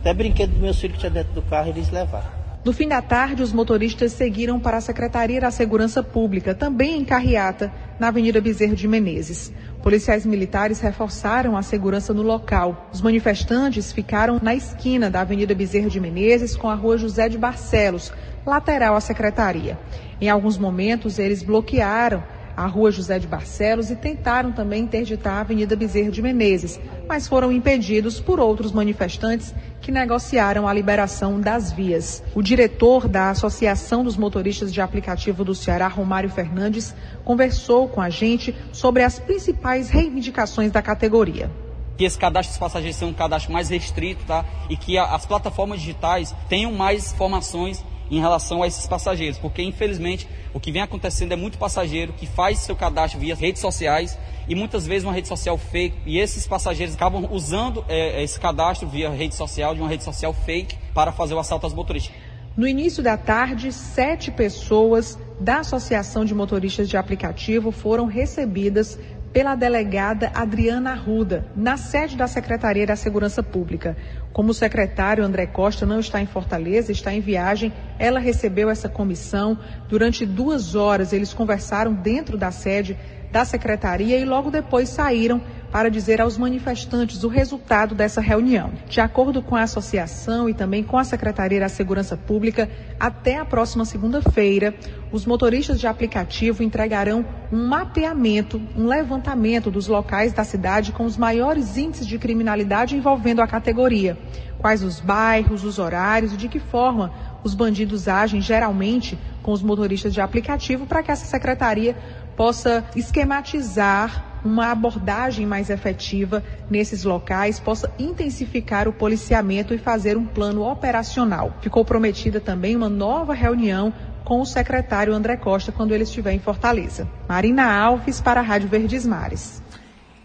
até 0.00 0.12
brinquedo 0.12 0.54
do 0.54 0.60
meu 0.60 0.74
filho 0.74 0.94
que 0.94 0.98
tinha 0.98 1.10
dentro 1.10 1.32
do 1.32 1.42
carro, 1.42 1.68
eles 1.68 1.90
levaram. 1.90 2.37
No 2.68 2.74
fim 2.74 2.86
da 2.86 3.00
tarde, 3.00 3.42
os 3.42 3.50
motoristas 3.50 4.12
seguiram 4.12 4.60
para 4.60 4.76
a 4.76 4.80
Secretaria 4.82 5.40
da 5.40 5.50
Segurança 5.50 6.02
Pública, 6.02 6.54
também 6.54 7.00
em 7.00 7.04
Carriata, 7.04 7.72
na 7.98 8.08
Avenida 8.08 8.42
Bezerro 8.42 8.76
de 8.76 8.86
Menezes. 8.86 9.50
Policiais 9.82 10.26
militares 10.26 10.78
reforçaram 10.78 11.56
a 11.56 11.62
segurança 11.62 12.12
no 12.12 12.20
local. 12.20 12.90
Os 12.92 13.00
manifestantes 13.00 13.90
ficaram 13.90 14.38
na 14.42 14.54
esquina 14.54 15.08
da 15.08 15.22
Avenida 15.22 15.54
Bezerro 15.54 15.88
de 15.88 15.98
Menezes 15.98 16.54
com 16.54 16.68
a 16.68 16.74
Rua 16.74 16.98
José 16.98 17.26
de 17.30 17.38
Barcelos, 17.38 18.12
lateral 18.44 18.94
à 18.94 19.00
secretaria. 19.00 19.78
Em 20.20 20.28
alguns 20.28 20.58
momentos, 20.58 21.18
eles 21.18 21.42
bloquearam 21.42 22.22
a 22.58 22.66
Rua 22.66 22.90
José 22.90 23.20
de 23.20 23.26
Barcelos 23.28 23.88
e 23.88 23.94
tentaram 23.94 24.50
também 24.50 24.82
interditar 24.82 25.34
a 25.34 25.40
Avenida 25.42 25.76
Bezerro 25.76 26.10
de 26.10 26.20
Menezes, 26.20 26.80
mas 27.08 27.28
foram 27.28 27.52
impedidos 27.52 28.18
por 28.18 28.40
outros 28.40 28.72
manifestantes 28.72 29.54
que 29.80 29.92
negociaram 29.92 30.66
a 30.66 30.72
liberação 30.72 31.40
das 31.40 31.70
vias. 31.70 32.20
O 32.34 32.42
diretor 32.42 33.06
da 33.06 33.30
Associação 33.30 34.02
dos 34.02 34.16
Motoristas 34.16 34.74
de 34.74 34.80
Aplicativo 34.80 35.44
do 35.44 35.54
Ceará, 35.54 35.86
Romário 35.86 36.28
Fernandes, 36.28 36.92
conversou 37.24 37.88
com 37.88 38.00
a 38.00 38.10
gente 38.10 38.52
sobre 38.72 39.04
as 39.04 39.20
principais 39.20 39.88
reivindicações 39.88 40.72
da 40.72 40.82
categoria 40.82 41.48
que 41.96 42.04
esse 42.04 42.16
cadastro 42.16 42.52
dos 42.52 42.60
passageiros 42.60 42.96
seja 42.96 43.10
um 43.10 43.12
cadastro 43.12 43.52
mais 43.52 43.68
restrito, 43.68 44.24
tá? 44.24 44.44
E 44.70 44.76
que 44.76 44.96
as 44.96 45.26
plataformas 45.26 45.80
digitais 45.80 46.32
tenham 46.48 46.72
mais 46.72 47.12
informações 47.12 47.84
em 48.10 48.20
relação 48.20 48.62
a 48.62 48.66
esses 48.66 48.86
passageiros, 48.86 49.38
porque 49.38 49.62
infelizmente 49.62 50.28
o 50.54 50.60
que 50.60 50.72
vem 50.72 50.82
acontecendo 50.82 51.32
é 51.32 51.36
muito 51.36 51.58
passageiro 51.58 52.12
que 52.12 52.26
faz 52.26 52.58
seu 52.60 52.74
cadastro 52.74 53.20
via 53.20 53.34
redes 53.34 53.60
sociais 53.60 54.18
e 54.48 54.54
muitas 54.54 54.86
vezes 54.86 55.04
uma 55.04 55.12
rede 55.12 55.28
social 55.28 55.58
fake 55.58 55.96
e 56.06 56.18
esses 56.18 56.46
passageiros 56.46 56.94
acabam 56.94 57.28
usando 57.30 57.84
é, 57.88 58.22
esse 58.22 58.40
cadastro 58.40 58.88
via 58.88 59.10
rede 59.10 59.34
social 59.34 59.74
de 59.74 59.80
uma 59.80 59.88
rede 59.88 60.04
social 60.04 60.32
fake 60.32 60.76
para 60.94 61.12
fazer 61.12 61.34
o 61.34 61.38
assalto 61.38 61.66
aos 61.66 61.74
motoristas. 61.74 62.14
No 62.56 62.66
início 62.66 63.04
da 63.04 63.16
tarde, 63.16 63.70
sete 63.72 64.32
pessoas 64.32 65.16
da 65.38 65.60
Associação 65.60 66.24
de 66.24 66.34
Motoristas 66.34 66.88
de 66.88 66.96
Aplicativo 66.96 67.70
foram 67.70 68.06
recebidas 68.06 68.98
pela 69.32 69.54
delegada 69.54 70.30
Adriana 70.34 70.92
Arruda, 70.92 71.46
na 71.54 71.76
sede 71.76 72.16
da 72.16 72.26
Secretaria 72.26 72.86
da 72.86 72.96
Segurança 72.96 73.42
Pública. 73.42 73.96
Como 74.32 74.50
o 74.50 74.54
secretário 74.54 75.24
André 75.24 75.46
Costa 75.46 75.84
não 75.84 76.00
está 76.00 76.20
em 76.20 76.26
Fortaleza, 76.26 76.92
está 76.92 77.12
em 77.12 77.20
viagem, 77.20 77.72
ela 77.98 78.20
recebeu 78.20 78.70
essa 78.70 78.88
comissão. 78.88 79.58
Durante 79.88 80.24
duas 80.24 80.74
horas, 80.74 81.12
eles 81.12 81.34
conversaram 81.34 81.92
dentro 81.92 82.38
da 82.38 82.50
sede 82.50 82.96
da 83.30 83.44
secretaria 83.44 84.18
e 84.18 84.24
logo 84.24 84.50
depois 84.50 84.88
saíram 84.88 85.42
para 85.70 85.90
dizer 85.90 86.20
aos 86.20 86.38
manifestantes 86.38 87.24
o 87.24 87.28
resultado 87.28 87.94
dessa 87.94 88.20
reunião. 88.20 88.72
De 88.88 89.00
acordo 89.00 89.42
com 89.42 89.54
a 89.54 89.62
associação 89.62 90.48
e 90.48 90.54
também 90.54 90.82
com 90.82 90.96
a 90.96 91.04
Secretaria 91.04 91.60
da 91.60 91.68
Segurança 91.68 92.16
Pública, 92.16 92.68
até 92.98 93.38
a 93.38 93.44
próxima 93.44 93.84
segunda-feira, 93.84 94.74
os 95.12 95.26
motoristas 95.26 95.78
de 95.78 95.86
aplicativo 95.86 96.62
entregarão 96.62 97.24
um 97.52 97.66
mapeamento, 97.66 98.60
um 98.76 98.86
levantamento 98.86 99.70
dos 99.70 99.86
locais 99.86 100.32
da 100.32 100.44
cidade 100.44 100.92
com 100.92 101.04
os 101.04 101.16
maiores 101.16 101.76
índices 101.76 102.06
de 102.06 102.18
criminalidade 102.18 102.96
envolvendo 102.96 103.40
a 103.40 103.46
categoria. 103.46 104.18
Quais 104.58 104.82
os 104.82 105.00
bairros, 105.00 105.64
os 105.64 105.78
horários 105.78 106.32
e 106.32 106.36
de 106.36 106.48
que 106.48 106.58
forma 106.58 107.12
os 107.44 107.54
bandidos 107.54 108.08
agem 108.08 108.40
geralmente 108.40 109.18
com 109.42 109.52
os 109.52 109.62
motoristas 109.62 110.12
de 110.12 110.20
aplicativo 110.20 110.84
para 110.86 111.02
que 111.02 111.10
essa 111.10 111.24
secretaria 111.24 111.96
possa 112.38 112.84
esquematizar 112.94 114.40
uma 114.44 114.70
abordagem 114.70 115.44
mais 115.44 115.70
efetiva 115.70 116.44
nesses 116.70 117.02
locais, 117.02 117.58
possa 117.58 117.92
intensificar 117.98 118.86
o 118.86 118.92
policiamento 118.92 119.74
e 119.74 119.78
fazer 119.78 120.16
um 120.16 120.24
plano 120.24 120.62
operacional. 120.62 121.58
Ficou 121.60 121.84
prometida 121.84 122.40
também 122.40 122.76
uma 122.76 122.88
nova 122.88 123.34
reunião 123.34 123.92
com 124.24 124.40
o 124.40 124.46
secretário 124.46 125.12
André 125.12 125.36
Costa 125.36 125.72
quando 125.72 125.92
ele 125.92 126.04
estiver 126.04 126.32
em 126.32 126.38
Fortaleza. 126.38 127.08
Marina 127.28 127.64
Alves 127.64 128.20
para 128.20 128.38
a 128.38 128.44
Rádio 128.44 128.68
Verdes 128.68 129.04
Mares. 129.04 129.60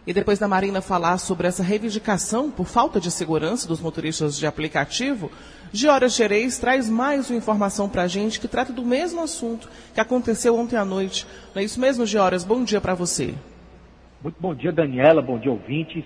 E 0.05 0.11
depois 0.11 0.37
da 0.37 0.49
Marina 0.49 0.81
falar 0.81 1.17
sobre 1.17 1.47
essa 1.47 1.63
reivindicação 1.63 2.51
por 2.51 2.65
falta 2.65 2.99
de 2.99 3.09
segurança 3.09 3.65
dos 3.65 3.79
motoristas 3.79 4.37
de 4.37 4.45
aplicativo, 4.45 5.31
Giora 5.71 6.09
Xerez 6.09 6.59
traz 6.59 6.89
mais 6.89 7.29
uma 7.29 7.37
informação 7.37 7.87
para 7.87 8.01
a 8.01 8.07
gente 8.07 8.37
que 8.37 8.49
trata 8.49 8.73
do 8.73 8.83
mesmo 8.83 9.21
assunto 9.21 9.69
que 9.93 10.01
aconteceu 10.01 10.57
ontem 10.57 10.75
à 10.75 10.83
noite. 10.83 11.25
Não 11.55 11.61
é 11.61 11.63
isso 11.65 11.79
mesmo, 11.79 12.05
Gioras? 12.05 12.43
Bom 12.43 12.65
dia 12.65 12.81
para 12.81 12.93
você. 12.93 13.33
Muito 14.21 14.35
bom 14.41 14.53
dia, 14.53 14.73
Daniela. 14.73 15.21
Bom 15.21 15.39
dia, 15.39 15.51
ouvintes. 15.51 16.03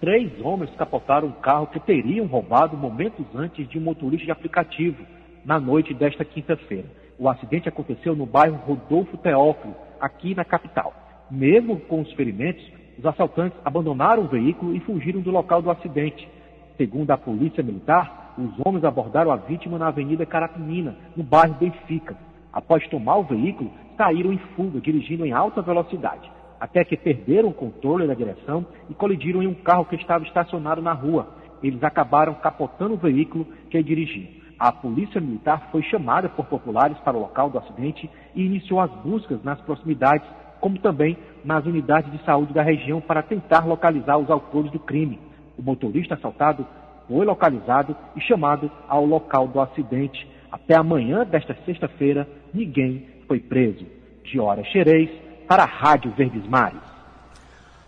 Três 0.00 0.32
homens 0.40 0.70
capotaram 0.78 1.28
um 1.28 1.32
carro 1.32 1.66
que 1.66 1.80
teriam 1.80 2.24
roubado 2.26 2.78
momentos 2.78 3.26
antes 3.34 3.68
de 3.68 3.78
um 3.78 3.82
motorista 3.82 4.24
de 4.24 4.32
aplicativo 4.32 5.04
na 5.44 5.60
noite 5.60 5.92
desta 5.92 6.24
quinta-feira. 6.24 6.86
O 7.18 7.28
acidente 7.28 7.68
aconteceu 7.68 8.16
no 8.16 8.24
bairro 8.24 8.56
Rodolfo 8.66 9.18
Teófilo, 9.18 9.74
aqui 10.00 10.34
na 10.34 10.46
capital. 10.46 10.94
Mesmo 11.30 11.78
com 11.80 12.00
os 12.00 12.12
ferimentos, 12.14 12.64
os 12.98 13.06
assaltantes 13.06 13.58
abandonaram 13.64 14.24
o 14.24 14.28
veículo 14.28 14.74
e 14.74 14.80
fugiram 14.80 15.20
do 15.20 15.30
local 15.30 15.62
do 15.62 15.70
acidente. 15.70 16.28
Segundo 16.76 17.10
a 17.10 17.18
polícia 17.18 17.62
militar, 17.62 18.34
os 18.36 18.66
homens 18.66 18.84
abordaram 18.84 19.30
a 19.30 19.36
vítima 19.36 19.78
na 19.78 19.88
Avenida 19.88 20.26
Carapinina, 20.26 20.96
no 21.16 21.22
bairro 21.22 21.54
Benfica. 21.54 22.16
Após 22.52 22.86
tomar 22.88 23.16
o 23.16 23.24
veículo, 23.24 23.70
saíram 23.96 24.32
em 24.32 24.38
fuga, 24.56 24.80
dirigindo 24.80 25.24
em 25.24 25.32
alta 25.32 25.62
velocidade 25.62 26.30
até 26.64 26.82
que 26.82 26.96
perderam 26.96 27.50
o 27.50 27.54
controle 27.54 28.06
da 28.06 28.14
direção 28.14 28.66
e 28.88 28.94
colidiram 28.94 29.42
em 29.42 29.46
um 29.46 29.54
carro 29.54 29.84
que 29.84 29.96
estava 29.96 30.24
estacionado 30.24 30.80
na 30.80 30.94
rua. 30.94 31.28
Eles 31.62 31.84
acabaram 31.84 32.32
capotando 32.34 32.94
o 32.94 32.96
veículo 32.96 33.46
que 33.70 33.82
dirigiam. 33.82 34.42
a 34.58 34.72
polícia 34.72 35.20
militar 35.20 35.68
foi 35.70 35.82
chamada 35.82 36.28
por 36.28 36.46
populares 36.46 36.96
para 36.98 37.16
o 37.16 37.20
local 37.20 37.50
do 37.50 37.58
acidente 37.58 38.08
e 38.34 38.46
iniciou 38.46 38.80
as 38.80 38.90
buscas 39.02 39.42
nas 39.42 39.60
proximidades, 39.60 40.26
como 40.64 40.78
também 40.78 41.14
nas 41.44 41.66
unidades 41.66 42.10
de 42.10 42.24
saúde 42.24 42.54
da 42.54 42.62
região 42.62 42.98
para 42.98 43.22
tentar 43.22 43.66
localizar 43.66 44.16
os 44.16 44.30
autores 44.30 44.72
do 44.72 44.78
crime. 44.78 45.20
O 45.58 45.62
motorista 45.62 46.14
assaltado 46.14 46.66
foi 47.06 47.26
localizado 47.26 47.94
e 48.16 48.20
chamado 48.22 48.70
ao 48.88 49.04
local 49.04 49.46
do 49.46 49.60
acidente. 49.60 50.26
Até 50.50 50.74
amanhã 50.74 51.22
desta 51.22 51.54
sexta-feira, 51.66 52.26
ninguém 52.54 53.06
foi 53.28 53.40
preso. 53.40 53.84
Giora 54.24 54.64
Xerez, 54.64 55.10
para 55.46 55.64
a 55.64 55.66
Rádio 55.66 56.10
Verdes 56.12 56.46
Mares. 56.48 56.93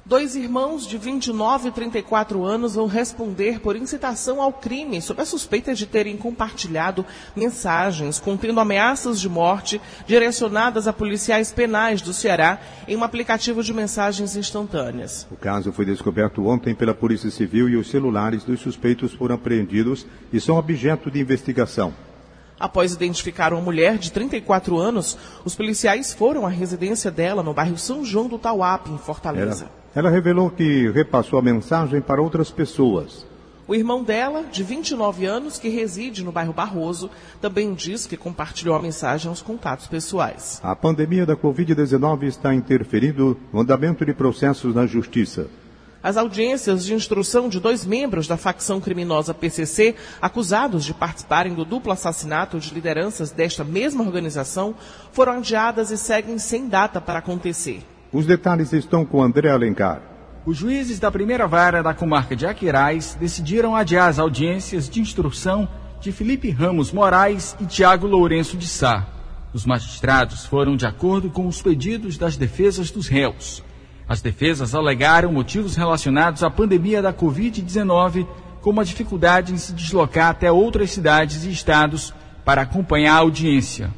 Dois 0.08 0.36
irmãos 0.36 0.86
de 0.86 0.96
29 0.96 1.68
e 1.68 1.72
34 1.72 2.44
anos 2.44 2.76
vão 2.76 2.86
responder 2.86 3.58
por 3.58 3.74
incitação 3.74 4.40
ao 4.40 4.52
crime 4.52 5.02
sob 5.02 5.20
a 5.20 5.24
suspeita 5.24 5.74
de 5.74 5.84
terem 5.84 6.16
compartilhado 6.16 7.04
mensagens 7.34 8.20
contendo 8.20 8.60
ameaças 8.60 9.20
de 9.20 9.28
morte 9.28 9.80
direcionadas 10.06 10.86
a 10.86 10.92
policiais 10.92 11.50
penais 11.50 12.00
do 12.00 12.12
Ceará 12.12 12.60
em 12.86 12.96
um 12.96 13.02
aplicativo 13.02 13.64
de 13.64 13.74
mensagens 13.74 14.36
instantâneas. 14.36 15.26
O 15.28 15.34
caso 15.34 15.72
foi 15.72 15.84
descoberto 15.84 16.46
ontem 16.46 16.72
pela 16.72 16.94
Polícia 16.94 17.28
Civil 17.28 17.68
e 17.68 17.76
os 17.76 17.90
celulares 17.90 18.44
dos 18.44 18.60
suspeitos 18.60 19.12
foram 19.12 19.34
apreendidos 19.34 20.06
e 20.32 20.40
são 20.40 20.56
objeto 20.56 21.10
de 21.10 21.18
investigação. 21.18 21.92
Após 22.60 22.92
identificar 22.92 23.52
uma 23.52 23.60
mulher 23.60 23.98
de 23.98 24.12
34 24.12 24.78
anos, 24.78 25.18
os 25.44 25.56
policiais 25.56 26.14
foram 26.14 26.46
à 26.46 26.48
residência 26.48 27.10
dela 27.10 27.42
no 27.42 27.52
bairro 27.52 27.76
São 27.76 28.04
João 28.04 28.28
do 28.28 28.38
Tauap, 28.38 28.88
em 28.88 28.98
Fortaleza. 28.98 29.64
Ela, 29.64 29.85
ela 29.96 30.10
revelou 30.10 30.50
que 30.50 30.90
repassou 30.90 31.38
a 31.38 31.42
mensagem 31.42 32.02
para 32.02 32.20
outras 32.20 32.50
pessoas. 32.50 33.26
O 33.66 33.74
irmão 33.74 34.04
dela, 34.04 34.44
de 34.44 34.62
29 34.62 35.24
anos, 35.24 35.58
que 35.58 35.70
reside 35.70 36.22
no 36.22 36.30
bairro 36.30 36.52
Barroso, 36.52 37.08
também 37.40 37.72
diz 37.72 38.06
que 38.06 38.14
compartilhou 38.14 38.76
a 38.76 38.82
mensagem 38.82 39.30
aos 39.30 39.40
contatos 39.40 39.86
pessoais. 39.86 40.60
A 40.62 40.76
pandemia 40.76 41.24
da 41.24 41.34
Covid-19 41.34 42.24
está 42.24 42.54
interferindo 42.54 43.38
no 43.50 43.60
andamento 43.60 44.04
de 44.04 44.12
processos 44.12 44.74
na 44.74 44.86
Justiça. 44.86 45.48
As 46.02 46.18
audiências 46.18 46.84
de 46.84 46.92
instrução 46.92 47.48
de 47.48 47.58
dois 47.58 47.86
membros 47.86 48.28
da 48.28 48.36
facção 48.36 48.78
criminosa 48.82 49.32
PCC, 49.32 49.94
acusados 50.20 50.84
de 50.84 50.92
participarem 50.92 51.54
do 51.54 51.64
duplo 51.64 51.90
assassinato 51.90 52.60
de 52.60 52.72
lideranças 52.74 53.30
desta 53.30 53.64
mesma 53.64 54.04
organização, 54.04 54.74
foram 55.10 55.38
adiadas 55.38 55.90
e 55.90 55.96
seguem 55.96 56.38
sem 56.38 56.68
data 56.68 57.00
para 57.00 57.20
acontecer. 57.20 57.82
Os 58.12 58.24
detalhes 58.24 58.72
estão 58.72 59.04
com 59.04 59.22
André 59.22 59.50
Alencar. 59.50 60.00
Os 60.44 60.56
juízes 60.56 61.00
da 61.00 61.10
primeira 61.10 61.46
vara 61.46 61.82
da 61.82 61.92
comarca 61.92 62.36
de 62.36 62.46
Aquiraz 62.46 63.16
decidiram 63.18 63.74
adiar 63.74 64.08
as 64.08 64.18
audiências 64.18 64.88
de 64.88 65.00
instrução 65.00 65.68
de 66.00 66.12
Felipe 66.12 66.50
Ramos 66.50 66.92
Moraes 66.92 67.56
e 67.60 67.66
Tiago 67.66 68.06
Lourenço 68.06 68.56
de 68.56 68.68
Sá. 68.68 69.06
Os 69.52 69.66
magistrados 69.66 70.46
foram 70.46 70.76
de 70.76 70.86
acordo 70.86 71.30
com 71.30 71.48
os 71.48 71.60
pedidos 71.60 72.16
das 72.16 72.36
defesas 72.36 72.92
dos 72.92 73.08
réus. 73.08 73.64
As 74.08 74.20
defesas 74.20 74.72
alegaram 74.72 75.32
motivos 75.32 75.74
relacionados 75.74 76.44
à 76.44 76.50
pandemia 76.50 77.02
da 77.02 77.12
Covid-19, 77.12 78.24
como 78.60 78.80
a 78.80 78.84
dificuldade 78.84 79.52
em 79.52 79.56
se 79.56 79.72
deslocar 79.72 80.30
até 80.30 80.52
outras 80.52 80.92
cidades 80.92 81.44
e 81.44 81.50
estados 81.50 82.14
para 82.44 82.62
acompanhar 82.62 83.14
a 83.14 83.20
audiência. 83.20 83.90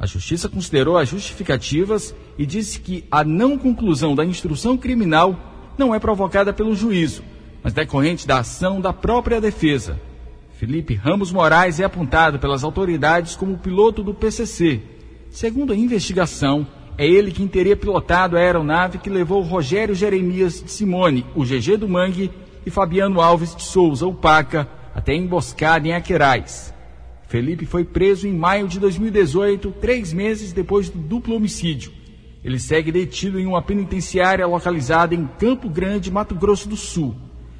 A 0.00 0.06
Justiça 0.06 0.48
considerou 0.48 0.98
as 0.98 1.08
justificativas 1.08 2.12
e 2.38 2.46
disse 2.46 2.80
que 2.80 3.04
a 3.10 3.22
não 3.22 3.58
conclusão 3.58 4.14
da 4.14 4.24
instrução 4.24 4.76
criminal 4.76 5.36
não 5.76 5.94
é 5.94 5.98
provocada 5.98 6.52
pelo 6.52 6.74
juízo, 6.74 7.22
mas 7.62 7.72
decorrente 7.72 8.26
da 8.26 8.38
ação 8.38 8.80
da 8.80 8.92
própria 8.92 9.40
defesa. 9.40 10.00
Felipe 10.52 10.94
Ramos 10.94 11.32
Moraes 11.32 11.80
é 11.80 11.84
apontado 11.84 12.38
pelas 12.38 12.62
autoridades 12.62 13.34
como 13.34 13.58
piloto 13.58 14.02
do 14.02 14.14
PCC. 14.14 14.80
Segundo 15.30 15.72
a 15.72 15.76
investigação, 15.76 16.66
é 16.96 17.06
ele 17.06 17.32
quem 17.32 17.48
teria 17.48 17.76
pilotado 17.76 18.36
a 18.36 18.40
aeronave 18.40 18.98
que 18.98 19.10
levou 19.10 19.42
Rogério 19.42 19.94
Jeremias 19.94 20.62
de 20.62 20.70
Simone, 20.70 21.26
o 21.34 21.42
GG 21.42 21.78
do 21.78 21.88
Mangue, 21.88 22.30
e 22.64 22.70
Fabiano 22.70 23.20
Alves 23.20 23.56
de 23.56 23.62
Souza, 23.62 24.06
o 24.06 24.14
Paca, 24.14 24.68
até 24.94 25.14
emboscada 25.14 25.88
em 25.88 25.94
Aquerais. 25.94 26.72
Felipe 27.26 27.64
foi 27.64 27.82
preso 27.84 28.28
em 28.28 28.32
maio 28.32 28.68
de 28.68 28.78
2018, 28.78 29.72
três 29.80 30.12
meses 30.12 30.52
depois 30.52 30.90
do 30.90 30.98
duplo 30.98 31.34
homicídio. 31.34 31.92
Ele 32.44 32.58
segue 32.58 32.90
detido 32.90 33.38
em 33.38 33.46
uma 33.46 33.62
penitenciária 33.62 34.46
localizada 34.46 35.14
em 35.14 35.26
Campo 35.38 35.68
Grande, 35.68 36.10
Mato 36.10 36.34
Grosso 36.34 36.68
do 36.68 36.76
Sul. 36.76 37.14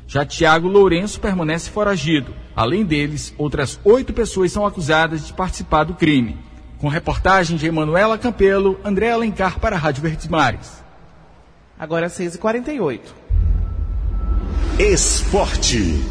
Já 0.06 0.26
Tiago 0.26 0.68
Lourenço 0.68 1.20
permanece 1.20 1.70
foragido. 1.70 2.34
Além 2.54 2.84
deles, 2.84 3.32
outras 3.38 3.80
oito 3.84 4.12
pessoas 4.12 4.52
são 4.52 4.66
acusadas 4.66 5.26
de 5.26 5.32
participar 5.32 5.84
do 5.84 5.94
crime. 5.94 6.36
Com 6.78 6.88
reportagem 6.88 7.56
de 7.56 7.66
Emanuela 7.66 8.18
Campelo, 8.18 8.78
André 8.84 9.10
Alencar 9.10 9.60
para 9.60 9.76
a 9.76 9.78
Rádio 9.78 10.02
Verdes 10.02 10.26
Mares. 10.26 10.82
Agora 11.78 12.08
6h48. 12.08 13.00
Esporte. 14.78 16.02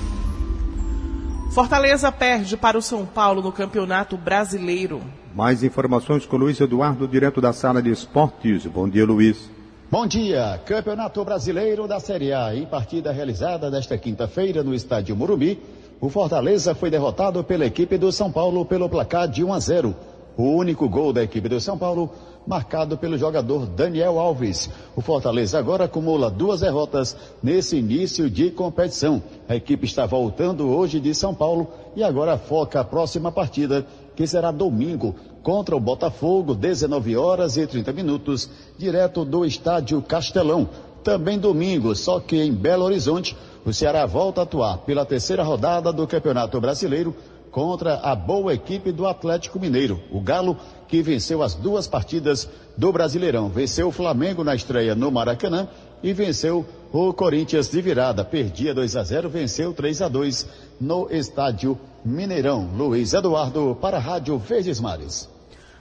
Fortaleza 1.51 2.09
perde 2.11 2.55
para 2.55 2.77
o 2.77 2.81
São 2.81 3.05
Paulo 3.05 3.41
no 3.41 3.51
Campeonato 3.51 4.17
Brasileiro. 4.17 5.01
Mais 5.33 5.63
informações 5.63 6.25
com 6.25 6.35
Luiz 6.35 6.59
Eduardo, 6.59 7.07
direto 7.07 7.39
da 7.39 7.53
sala 7.53 7.81
de 7.81 7.89
esportes. 7.89 8.65
Bom 8.65 8.87
dia, 8.89 9.05
Luiz. 9.05 9.49
Bom 9.89 10.05
dia. 10.05 10.59
Campeonato 10.65 11.23
Brasileiro 11.23 11.87
da 11.87 12.01
Série 12.01 12.33
A. 12.33 12.53
Em 12.53 12.65
partida 12.65 13.13
realizada 13.13 13.71
nesta 13.71 13.97
quinta-feira 13.97 14.61
no 14.61 14.73
estádio 14.73 15.15
Morumbi, 15.15 15.57
o 16.01 16.09
Fortaleza 16.09 16.75
foi 16.75 16.89
derrotado 16.89 17.41
pela 17.45 17.65
equipe 17.65 17.97
do 17.97 18.11
São 18.11 18.29
Paulo 18.29 18.65
pelo 18.65 18.89
placar 18.89 19.27
de 19.27 19.41
1 19.41 19.53
a 19.53 19.59
0. 19.59 19.95
O 20.35 20.43
único 20.55 20.89
gol 20.89 21.13
da 21.13 21.23
equipe 21.23 21.47
do 21.47 21.61
São 21.61 21.77
Paulo 21.77 22.11
marcado 22.45 22.97
pelo 22.97 23.17
jogador 23.17 23.65
Daniel 23.65 24.19
Alves. 24.19 24.69
O 24.95 25.01
Fortaleza 25.01 25.59
agora 25.59 25.85
acumula 25.85 26.29
duas 26.29 26.61
derrotas 26.61 27.15
nesse 27.41 27.77
início 27.77 28.29
de 28.29 28.49
competição. 28.51 29.21
A 29.47 29.55
equipe 29.55 29.85
está 29.85 30.05
voltando 30.05 30.69
hoje 30.69 30.99
de 30.99 31.13
São 31.13 31.33
Paulo 31.33 31.67
e 31.95 32.03
agora 32.03 32.37
foca 32.37 32.79
a 32.79 32.83
próxima 32.83 33.31
partida, 33.31 33.85
que 34.15 34.27
será 34.27 34.51
domingo, 34.51 35.15
contra 35.43 35.75
o 35.75 35.79
Botafogo, 35.79 36.53
19 36.53 37.17
horas 37.17 37.57
e 37.57 37.65
30 37.65 37.91
minutos, 37.93 38.49
direto 38.77 39.25
do 39.25 39.45
estádio 39.45 40.01
Castelão. 40.01 40.69
Também 41.03 41.39
domingo, 41.39 41.95
só 41.95 42.19
que 42.19 42.37
em 42.37 42.53
Belo 42.53 42.85
Horizonte, 42.85 43.35
o 43.65 43.73
Ceará 43.73 44.05
volta 44.05 44.41
a 44.41 44.43
atuar 44.43 44.77
pela 44.79 45.05
terceira 45.05 45.43
rodada 45.43 45.91
do 45.91 46.05
Campeonato 46.05 46.59
Brasileiro 46.61 47.15
contra 47.51 47.95
a 47.95 48.15
boa 48.15 48.53
equipe 48.53 48.91
do 48.91 49.05
Atlético 49.05 49.59
Mineiro. 49.59 49.99
O 50.11 50.21
Galo, 50.21 50.57
que 50.87 51.01
venceu 51.01 51.43
as 51.43 51.53
duas 51.53 51.87
partidas 51.87 52.47
do 52.77 52.91
Brasileirão. 52.91 53.49
Venceu 53.49 53.89
o 53.89 53.91
Flamengo 53.91 54.43
na 54.43 54.55
estreia 54.55 54.95
no 54.95 55.11
Maracanã 55.11 55.67
e 56.01 56.13
venceu 56.13 56.65
o 56.91 57.13
Corinthians 57.13 57.69
de 57.69 57.81
virada. 57.81 58.23
Perdia 58.23 58.73
2 58.73 58.95
a 58.95 59.03
0, 59.03 59.29
venceu 59.29 59.73
3 59.73 60.01
a 60.01 60.07
2 60.07 60.47
no 60.79 61.07
estádio 61.11 61.77
Mineirão. 62.03 62.71
Luiz 62.75 63.13
Eduardo 63.13 63.77
para 63.79 63.97
a 63.97 63.99
Rádio 63.99 64.37
Verdes 64.37 64.79
Mares. 64.79 65.29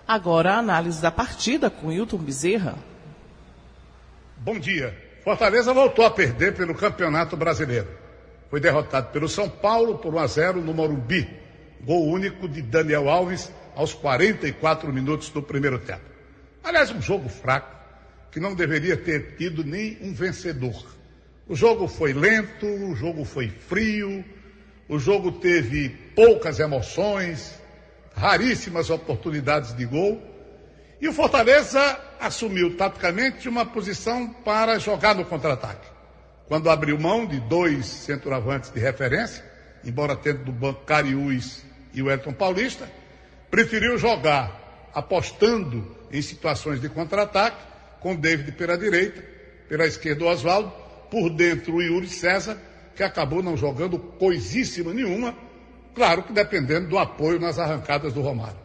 Agora 0.06 0.54
a 0.54 0.58
análise 0.58 1.00
da 1.00 1.10
partida 1.10 1.70
com 1.70 1.90
Hilton 1.90 2.18
Bezerra. 2.18 2.76
Bom 4.36 4.58
dia. 4.58 4.96
Fortaleza 5.24 5.72
voltou 5.72 6.04
a 6.04 6.10
perder 6.10 6.54
pelo 6.54 6.74
Campeonato 6.74 7.36
Brasileiro. 7.36 7.88
Foi 8.50 8.60
derrotado 8.60 9.10
pelo 9.12 9.28
São 9.28 9.48
Paulo 9.48 9.98
por 9.98 10.14
1 10.14 10.18
a 10.18 10.26
0 10.26 10.60
no 10.60 10.74
Morumbi. 10.74 11.28
Gol 11.82 12.08
único 12.08 12.48
de 12.48 12.60
Daniel 12.60 13.08
Alves 13.08 13.52
aos 13.74 13.94
44 13.94 14.92
minutos 14.92 15.30
do 15.30 15.42
primeiro 15.42 15.78
tempo. 15.78 16.04
Aliás, 16.62 16.90
um 16.90 17.00
jogo 17.00 17.28
fraco, 17.28 17.74
que 18.30 18.40
não 18.40 18.54
deveria 18.54 18.96
ter 18.96 19.36
tido 19.36 19.64
nem 19.64 19.96
um 20.02 20.12
vencedor. 20.12 20.84
O 21.48 21.56
jogo 21.56 21.88
foi 21.88 22.12
lento, 22.12 22.66
o 22.66 22.94
jogo 22.94 23.24
foi 23.24 23.48
frio, 23.48 24.24
o 24.90 24.98
jogo 24.98 25.30
teve 25.30 25.88
poucas 26.16 26.58
emoções, 26.58 27.54
raríssimas 28.12 28.90
oportunidades 28.90 29.72
de 29.72 29.86
gol. 29.86 30.20
E 31.00 31.06
o 31.06 31.12
Fortaleza 31.12 31.96
assumiu 32.18 32.76
taticamente 32.76 33.48
uma 33.48 33.64
posição 33.64 34.28
para 34.28 34.80
jogar 34.80 35.14
no 35.14 35.24
contra-ataque. 35.24 35.86
Quando 36.48 36.68
abriu 36.68 36.98
mão 36.98 37.24
de 37.24 37.38
dois 37.38 37.86
centroavantes 37.86 38.70
de 38.70 38.80
referência, 38.80 39.44
embora 39.84 40.16
tendo 40.16 40.42
do 40.46 40.52
banco 40.52 40.84
Cariús 40.84 41.64
e 41.94 42.02
o 42.02 42.10
Elton 42.10 42.32
Paulista, 42.32 42.90
preferiu 43.48 43.96
jogar 43.96 44.90
apostando 44.92 45.96
em 46.10 46.20
situações 46.20 46.80
de 46.80 46.88
contra-ataque, 46.88 47.64
com 48.00 48.16
David 48.16 48.50
pela 48.52 48.76
direita, 48.76 49.22
pela 49.68 49.86
esquerda 49.86 50.24
o 50.24 50.28
Oswaldo, 50.28 50.72
por 51.08 51.30
dentro 51.30 51.76
o 51.76 51.82
Yuri 51.82 52.08
César, 52.08 52.58
que 53.00 53.04
acabou 53.04 53.42
não 53.42 53.56
jogando 53.56 53.98
coisíssima 53.98 54.92
nenhuma, 54.92 55.34
claro 55.94 56.22
que 56.22 56.34
dependendo 56.34 56.86
do 56.86 56.98
apoio 56.98 57.40
nas 57.40 57.58
arrancadas 57.58 58.12
do 58.12 58.20
Romário. 58.20 58.58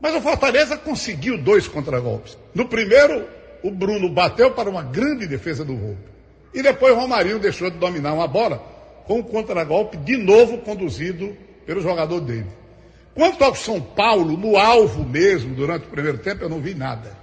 Mas 0.00 0.14
o 0.14 0.22
Fortaleza 0.22 0.74
conseguiu 0.78 1.36
dois 1.36 1.68
contragolpes. 1.68 2.38
No 2.54 2.66
primeiro, 2.66 3.28
o 3.62 3.70
Bruno 3.70 4.08
bateu 4.08 4.52
para 4.52 4.70
uma 4.70 4.82
grande 4.82 5.26
defesa 5.26 5.66
do 5.66 5.76
Volpe. 5.76 6.08
E 6.54 6.62
depois 6.62 6.94
o 6.94 6.96
Romarinho 6.96 7.38
deixou 7.38 7.68
de 7.68 7.76
dominar 7.76 8.14
uma 8.14 8.26
bola 8.26 8.56
com 9.06 9.18
um 9.18 9.22
contragolpe 9.22 9.98
de 9.98 10.16
novo 10.16 10.56
conduzido 10.58 11.36
pelo 11.66 11.82
jogador 11.82 12.22
dele. 12.22 12.46
Quanto 13.14 13.44
ao 13.44 13.54
São 13.54 13.82
Paulo, 13.82 14.34
no 14.34 14.56
alvo 14.56 15.04
mesmo, 15.04 15.54
durante 15.54 15.86
o 15.86 15.90
primeiro 15.90 16.16
tempo, 16.16 16.42
eu 16.42 16.48
não 16.48 16.60
vi 16.60 16.74
nada. 16.74 17.14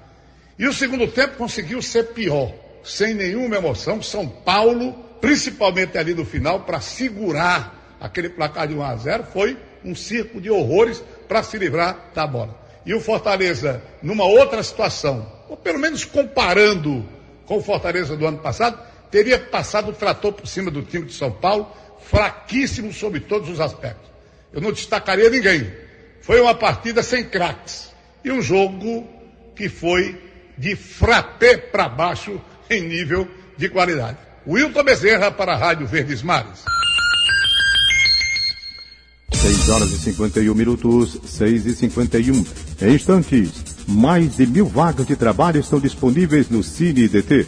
E 0.60 0.68
o 0.68 0.74
segundo 0.74 1.08
tempo 1.08 1.38
conseguiu 1.38 1.82
ser 1.82 2.14
pior, 2.14 2.54
sem 2.84 3.16
nenhuma 3.16 3.56
emoção. 3.56 4.00
São 4.00 4.28
Paulo, 4.28 4.94
principalmente 5.26 5.98
ali 5.98 6.14
no 6.14 6.24
final, 6.24 6.60
para 6.60 6.80
segurar 6.80 7.98
aquele 8.00 8.30
placar 8.30 8.68
de 8.68 8.76
1 8.76 8.84
a 8.84 8.96
0, 8.96 9.24
foi 9.34 9.58
um 9.84 9.96
circo 9.96 10.40
de 10.40 10.52
horrores 10.52 11.04
para 11.28 11.42
se 11.42 11.58
livrar 11.58 12.12
da 12.14 12.28
bola. 12.28 12.56
E 12.86 12.94
o 12.94 13.02
Fortaleza, 13.02 13.82
numa 14.04 14.24
outra 14.24 14.62
situação, 14.62 15.26
ou 15.50 15.58
pelo 15.58 15.80
menos 15.80 16.06
comparando 16.06 17.04
com 17.48 17.58
o 17.58 17.64
Fortaleza 17.64 18.16
do 18.16 18.28
ano 18.28 18.38
passado, 18.38 18.78
teria 19.10 19.40
passado 19.40 19.90
o 19.90 19.94
trator 19.94 20.32
por 20.32 20.46
cima 20.46 20.70
do 20.70 20.84
time 20.84 21.08
de 21.08 21.14
São 21.14 21.32
Paulo, 21.32 21.76
fraquíssimo 22.04 22.94
sob 22.94 23.20
todos 23.22 23.50
os 23.50 23.60
aspectos. 23.60 24.08
Eu 24.54 24.62
não 24.62 24.72
destacaria 24.72 25.32
ninguém. 25.32 25.74
Foi 26.22 26.40
uma 26.40 26.54
partida 26.54 27.02
sem 27.02 27.24
craques. 27.24 27.92
E 28.24 28.32
um 28.32 28.44
jogo 28.44 29.10
que 29.56 29.70
foi 29.70 30.22
de 30.56 30.76
frappé 30.76 31.58
para 31.58 31.90
baixo 31.90 32.40
em 32.70 32.84
nível 32.84 33.28
de 33.58 33.70
qualidade. 33.70 34.25
Wilton 34.48 34.84
Bezerra 34.84 35.32
para 35.32 35.54
a 35.54 35.58
Rádio 35.58 35.88
Verdes 35.88 36.22
Mares. 36.22 36.64
6 39.34 39.70
horas 39.70 39.92
e 39.92 39.98
51 39.98 40.54
minutos, 40.54 41.20
6 41.26 41.66
e 41.66 41.76
51. 41.76 42.46
Em 42.82 42.94
instantes, 42.94 43.52
mais 43.88 44.38
de 44.38 44.46
mil 44.46 44.68
vagas 44.68 45.08
de 45.08 45.16
trabalho 45.16 45.60
estão 45.60 45.80
disponíveis 45.80 46.50
no 46.50 46.64
Cine 46.64 47.08
DT. 47.08 47.48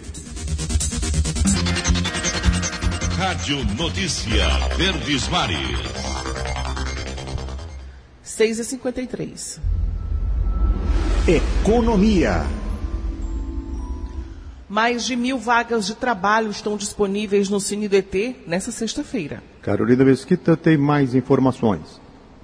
Rádio 3.17 3.63
Notícia 3.75 4.47
Verdes 4.75 5.27
Mares. 5.27 5.57
6 8.23 8.59
e 8.59 8.63
53. 8.63 9.61
Economia. 11.27 12.45
Mais 14.69 15.05
de 15.05 15.15
mil 15.15 15.37
vagas 15.37 15.87
de 15.87 15.95
trabalho 15.95 16.51
estão 16.51 16.75
disponíveis 16.75 17.47
no 17.47 17.57
Cine 17.57 17.87
DT 17.87 18.43
nesta 18.45 18.69
sexta-feira. 18.69 19.41
Carolina 19.61 20.03
Mesquita 20.03 20.57
tem 20.57 20.77
mais 20.77 21.15
informações. 21.15 22.01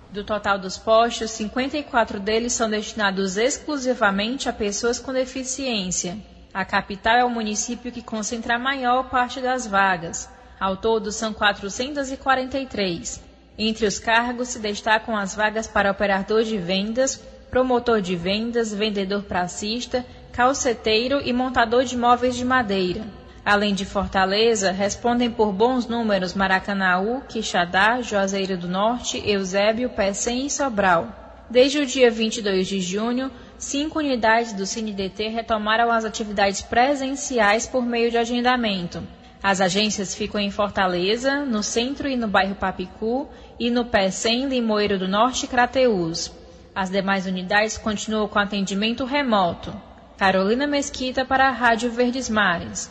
Do 0.10 0.24
total 0.24 0.58
dos 0.58 0.78
postos, 0.78 1.32
54 1.32 2.22
deles 2.22 2.54
são 2.54 2.70
destinados 2.70 3.36
exclusivamente 3.36 4.48
a 4.48 4.54
pessoas 4.54 5.00
com 5.00 5.12
deficiência. 5.12 6.18
A 6.54 6.64
capital 6.64 7.18
é 7.18 7.26
o 7.26 7.30
município 7.30 7.92
que 7.92 8.02
concentra 8.02 8.56
a 8.56 8.60
maior 8.60 9.10
parte 9.10 9.42
das 9.42 9.68
vagas. 9.68 10.30
Ao 10.58 10.78
todo, 10.78 11.12
são 11.12 11.34
443. 11.34 13.22
Entre 13.58 13.86
os 13.86 14.00
cargos 14.00 14.48
se 14.50 14.60
destacam 14.60 15.18
as 15.18 15.36
vagas 15.36 15.68
para 15.68 15.92
operador 15.92 16.44
de 16.44 16.58
vendas, 16.58 17.22
promotor 17.54 18.02
de 18.02 18.16
vendas, 18.16 18.74
vendedor 18.74 19.22
pracista, 19.22 20.04
calceteiro 20.32 21.22
e 21.24 21.32
montador 21.32 21.84
de 21.84 21.96
móveis 21.96 22.36
de 22.36 22.44
madeira. 22.44 23.06
Além 23.46 23.76
de 23.76 23.86
Fortaleza, 23.86 24.72
respondem 24.72 25.30
por 25.30 25.54
bons 25.54 25.86
números 25.86 26.34
Maracanaú, 26.34 27.22
Quixadá, 27.30 28.02
Juazeiro 28.02 28.58
do 28.58 28.68
Norte, 28.68 29.22
Eusébio, 29.24 29.92
Pecém 29.92 30.48
e 30.48 30.50
Sobral. 30.50 31.46
Desde 31.48 31.78
o 31.78 31.86
dia 31.86 32.10
22 32.10 32.66
de 32.66 32.82
junho, 32.82 33.30
cinco 33.60 34.00
unidades 34.00 34.54
do 34.54 34.66
CineDT 34.66 35.28
retomaram 35.28 35.92
as 35.92 36.06
atividades 36.06 36.64
presenciais 36.64 37.68
por 37.68 37.86
meio 37.86 38.10
de 38.10 38.18
agendamento. 38.18 39.04
As 39.44 39.62
agências 39.62 40.16
ficam 40.16 40.42
em 40.42 40.50
Fortaleza, 40.50 41.46
no 41.46 41.62
centro 41.62 42.08
e 42.08 42.16
no 42.16 42.28
bairro 42.28 42.56
Papicu, 42.56 43.30
e 43.60 43.70
no 43.70 43.86
Pecém, 43.86 44.48
Limoeiro 44.48 44.98
do 44.98 45.08
Norte 45.08 45.46
e 45.46 45.48
Crateús. 45.48 46.32
As 46.76 46.90
demais 46.90 47.28
unidades 47.28 47.78
continuam 47.78 48.28
com 48.28 48.40
atendimento 48.40 49.06
remoto. 49.06 49.72
Carolina 50.18 50.66
Mesquita 50.66 51.24
para 51.24 51.48
a 51.48 51.52
Rádio 51.52 51.92
Verdes 51.92 52.30
Mares. 52.30 52.90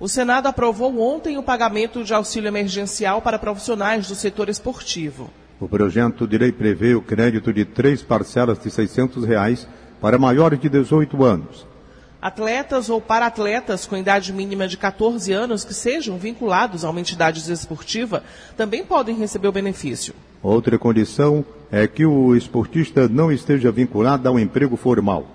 O 0.00 0.08
Senado 0.08 0.46
aprovou 0.46 0.98
ontem 0.98 1.36
o 1.36 1.42
pagamento 1.42 2.02
de 2.02 2.14
auxílio 2.14 2.48
emergencial 2.48 3.20
para 3.20 3.38
profissionais 3.38 4.08
do 4.08 4.14
setor 4.14 4.48
esportivo. 4.48 5.30
O 5.60 5.68
projeto 5.68 6.26
de 6.26 6.38
lei 6.38 6.52
prevê 6.52 6.94
o 6.94 7.02
crédito 7.02 7.52
de 7.52 7.66
três 7.66 8.02
parcelas 8.02 8.58
de 8.58 8.70
600 8.70 9.26
reais 9.26 9.68
para 10.00 10.18
maiores 10.18 10.58
de 10.58 10.70
18 10.70 11.22
anos. 11.22 11.66
Atletas 12.20 12.88
ou 12.88 12.98
para-atletas 12.98 13.84
com 13.84 13.94
idade 13.94 14.32
mínima 14.32 14.66
de 14.66 14.78
14 14.78 15.30
anos 15.32 15.64
que 15.64 15.74
sejam 15.74 16.16
vinculados 16.16 16.82
a 16.82 16.88
uma 16.88 17.00
entidade 17.00 17.52
esportiva 17.52 18.24
também 18.56 18.86
podem 18.86 19.14
receber 19.14 19.48
o 19.48 19.52
benefício. 19.52 20.14
Outra 20.42 20.78
condição 20.78 21.44
é 21.70 21.86
que 21.86 22.04
o 22.04 22.34
esportista 22.34 23.08
não 23.08 23.30
esteja 23.30 23.70
vinculado 23.70 24.28
a 24.28 24.32
um 24.32 24.38
emprego 24.38 24.76
formal. 24.76 25.26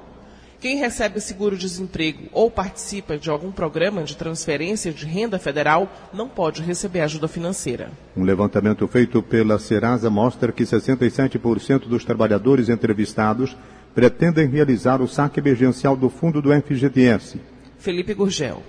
Quem 0.59 0.77
recebe 0.77 1.21
seguro-desemprego 1.21 2.23
ou 2.31 2.49
participa 2.49 3.15
de 3.15 3.29
algum 3.29 3.51
programa 3.51 4.03
de 4.03 4.17
transferência 4.17 4.91
de 4.91 5.05
renda 5.05 5.37
federal 5.37 5.87
não 6.11 6.27
pode 6.27 6.63
receber 6.63 7.01
ajuda 7.01 7.27
financeira. 7.27 7.91
Um 8.15 8.23
levantamento 8.23 8.87
feito 8.87 9.21
pela 9.21 9.59
Serasa 9.59 10.09
mostra 10.09 10.51
que 10.51 10.63
67% 10.63 11.87
dos 11.87 12.03
trabalhadores 12.03 12.69
entrevistados 12.69 13.55
pretendem 13.93 14.47
realizar 14.47 14.99
o 14.99 15.07
saque 15.07 15.39
emergencial 15.39 15.95
do 15.95 16.09
fundo 16.09 16.41
do 16.41 16.49
FGTS. 16.51 17.39
Felipe 17.77 18.15
Gurgel. 18.15 18.61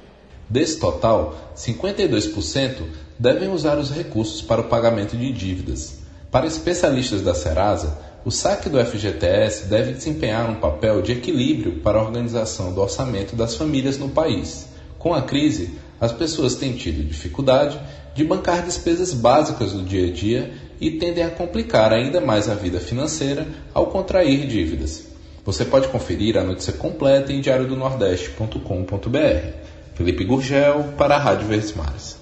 Desse 0.49 0.79
total, 0.79 1.53
52% 1.57 2.83
devem 3.19 3.49
usar 3.49 3.79
os 3.79 3.91
recursos 3.91 4.41
para 4.41 4.61
o 4.61 4.69
pagamento 4.69 5.17
de 5.17 5.33
dívidas. 5.33 5.98
Para 6.31 6.47
especialistas 6.47 7.23
da 7.23 7.35
Serasa, 7.35 7.97
o 8.25 8.31
saque 8.31 8.69
do 8.69 8.85
FGTS 8.85 9.69
deve 9.69 9.93
desempenhar 9.93 10.51
um 10.51 10.57
papel 10.57 11.01
de 11.01 11.13
equilíbrio 11.13 11.81
para 11.81 11.99
a 11.99 12.03
organização 12.03 12.75
do 12.75 12.83
orçamento 12.83 13.35
das 13.35 13.55
famílias 13.55 13.97
no 13.97 14.11
país. 14.11 14.69
Com 14.99 15.15
a 15.15 15.23
crise, 15.23 15.79
as 15.99 16.13
pessoas 16.13 16.55
têm 16.55 16.75
tido 16.75 17.03
dificuldade 17.03 17.81
de 18.15 18.25
bancar 18.25 18.63
despesas 18.63 19.15
básicas 19.15 19.73
do 19.73 19.83
dia 19.83 20.09
a 20.09 20.13
dia 20.13 20.53
e 20.79 20.91
tendem 20.93 21.25
a 21.25 21.31
complicar 21.31 21.93
ainda 21.93 22.21
mais 22.21 22.49
a 22.49 22.55
vida 22.55 22.79
financeira 22.79 23.47
ao 23.73 23.87
contrair 23.87 24.47
dívidas. 24.47 25.09
Você 25.45 25.65
pode 25.65 25.89
conferir 25.89 26.37
a 26.37 26.45
notícia 26.45 26.75
completa 26.75 27.33
em 27.33 27.41
diariodonordeste.com.br. 27.41 29.53
Felipe 29.95 30.25
Gurgel 30.25 30.93
para 30.99 31.17
a 31.17 31.19
Rádio 31.19 31.49
Verdes 31.49 31.75
Mares. 31.75 32.19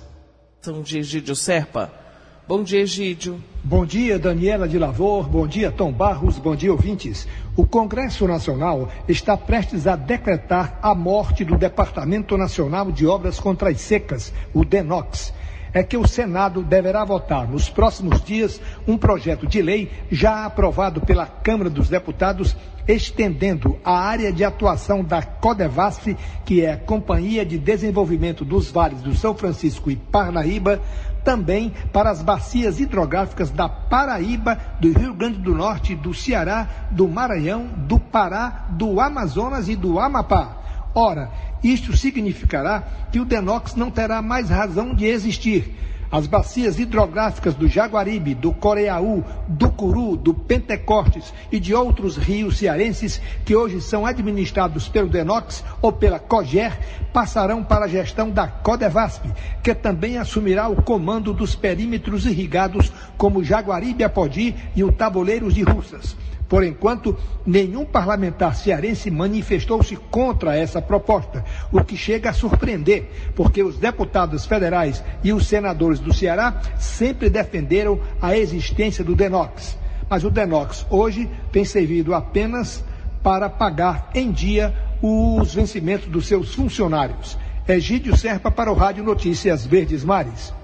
São 0.62 0.80
de 0.80 1.34
Serpa. 1.34 2.05
Bom 2.48 2.62
dia, 2.62 2.80
Egídio. 2.80 3.42
Bom 3.64 3.84
dia, 3.84 4.20
Daniela 4.20 4.68
de 4.68 4.78
Lavor. 4.78 5.28
Bom 5.28 5.48
dia, 5.48 5.72
Tom 5.72 5.90
Barros. 5.90 6.38
Bom 6.38 6.54
dia, 6.54 6.70
ouvintes. 6.70 7.26
O 7.56 7.66
Congresso 7.66 8.24
Nacional 8.28 8.88
está 9.08 9.36
prestes 9.36 9.84
a 9.88 9.96
decretar 9.96 10.78
a 10.80 10.94
morte 10.94 11.44
do 11.44 11.58
Departamento 11.58 12.38
Nacional 12.38 12.92
de 12.92 13.04
Obras 13.04 13.40
contra 13.40 13.70
as 13.70 13.80
Secas, 13.80 14.32
o 14.54 14.64
DENOX 14.64 15.34
é 15.76 15.82
que 15.82 15.98
o 15.98 16.06
Senado 16.06 16.62
deverá 16.62 17.04
votar 17.04 17.46
nos 17.46 17.68
próximos 17.68 18.24
dias 18.24 18.58
um 18.88 18.96
projeto 18.96 19.46
de 19.46 19.60
lei 19.60 19.90
já 20.10 20.46
aprovado 20.46 21.02
pela 21.02 21.26
Câmara 21.26 21.68
dos 21.68 21.90
Deputados, 21.90 22.56
estendendo 22.88 23.78
a 23.84 23.92
área 23.92 24.32
de 24.32 24.42
atuação 24.42 25.04
da 25.04 25.20
Codevasf, 25.20 26.16
que 26.46 26.62
é 26.62 26.72
a 26.72 26.76
Companhia 26.78 27.44
de 27.44 27.58
Desenvolvimento 27.58 28.42
dos 28.42 28.70
Vales 28.70 29.02
do 29.02 29.14
São 29.14 29.34
Francisco 29.34 29.90
e 29.90 29.96
Parnaíba, 29.96 30.80
também 31.26 31.72
para 31.92 32.08
as 32.08 32.22
bacias 32.22 32.78
hidrográficas 32.78 33.50
da 33.50 33.68
Paraíba, 33.68 34.56
do 34.78 34.96
Rio 34.96 35.12
Grande 35.12 35.38
do 35.38 35.56
Norte, 35.56 35.96
do 35.96 36.14
Ceará, 36.14 36.68
do 36.92 37.08
Maranhão, 37.08 37.66
do 37.78 37.98
Pará, 37.98 38.66
do 38.70 39.00
Amazonas 39.00 39.68
e 39.68 39.74
do 39.74 39.98
Amapá. 39.98 40.56
Ora, 40.94 41.28
isto 41.64 41.96
significará 41.96 42.84
que 43.10 43.18
o 43.18 43.24
Denox 43.24 43.74
não 43.74 43.90
terá 43.90 44.22
mais 44.22 44.48
razão 44.48 44.94
de 44.94 45.04
existir. 45.04 45.74
As 46.10 46.26
bacias 46.26 46.78
hidrográficas 46.78 47.54
do 47.54 47.66
Jaguaribe, 47.66 48.34
do 48.34 48.52
Coreaú, 48.52 49.24
do 49.48 49.70
Curu, 49.70 50.16
do 50.16 50.32
Pentecostes 50.32 51.34
e 51.50 51.58
de 51.58 51.74
outros 51.74 52.16
rios 52.16 52.58
cearenses 52.58 53.20
que 53.44 53.56
hoje 53.56 53.80
são 53.80 54.06
administrados 54.06 54.88
pelo 54.88 55.08
Denox 55.08 55.64
ou 55.82 55.92
pela 55.92 56.18
COGER 56.18 56.78
passarão 57.12 57.64
para 57.64 57.86
a 57.86 57.88
gestão 57.88 58.30
da 58.30 58.46
Codevasp, 58.46 59.24
que 59.62 59.74
também 59.74 60.18
assumirá 60.18 60.68
o 60.68 60.82
comando 60.82 61.32
dos 61.32 61.54
perímetros 61.54 62.24
irrigados 62.24 62.92
como 63.16 63.42
Jaguaribe 63.42 64.04
Apodi 64.04 64.54
e 64.76 64.84
o 64.84 64.92
Tabuleiros 64.92 65.54
de 65.54 65.62
Russas. 65.62 66.16
Por 66.48 66.62
enquanto, 66.62 67.16
nenhum 67.44 67.84
parlamentar 67.84 68.54
cearense 68.54 69.10
manifestou-se 69.10 69.96
contra 69.96 70.56
essa 70.56 70.80
proposta, 70.80 71.44
o 71.72 71.82
que 71.82 71.96
chega 71.96 72.30
a 72.30 72.32
surpreender, 72.32 73.32
porque 73.34 73.62
os 73.62 73.76
deputados 73.78 74.46
federais 74.46 75.02
e 75.24 75.32
os 75.32 75.46
senadores 75.46 75.98
do 75.98 76.14
Ceará 76.14 76.60
sempre 76.78 77.28
defenderam 77.28 77.98
a 78.22 78.36
existência 78.36 79.02
do 79.02 79.16
DENOX. 79.16 79.76
Mas 80.08 80.22
o 80.22 80.30
DENOX 80.30 80.86
hoje 80.88 81.28
tem 81.50 81.64
servido 81.64 82.14
apenas 82.14 82.84
para 83.22 83.50
pagar 83.50 84.10
em 84.14 84.30
dia 84.30 84.72
os 85.02 85.52
vencimentos 85.52 86.06
dos 86.08 86.26
seus 86.26 86.54
funcionários. 86.54 87.36
Egídio 87.66 88.16
Serpa 88.16 88.50
para 88.52 88.70
o 88.70 88.74
Rádio 88.74 89.02
Notícias 89.02 89.66
Verdes 89.66 90.04
Mares. 90.04 90.54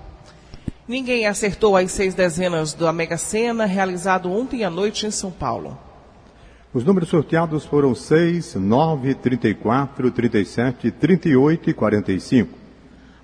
Ninguém 0.86 1.26
acertou 1.26 1.76
as 1.76 1.92
seis 1.92 2.12
dezenas 2.12 2.74
da 2.74 2.92
Mega 2.92 3.16
Sena, 3.16 3.66
realizado 3.66 4.30
ontem 4.30 4.64
à 4.64 4.70
noite 4.70 5.06
em 5.06 5.12
São 5.12 5.30
Paulo. 5.30 5.78
Os 6.74 6.84
números 6.84 7.08
sorteados 7.08 7.64
foram 7.64 7.94
6, 7.94 8.56
9, 8.56 9.14
34, 9.14 10.10
37, 10.10 10.90
38 10.90 11.70
e 11.70 11.74
45. 11.74 12.58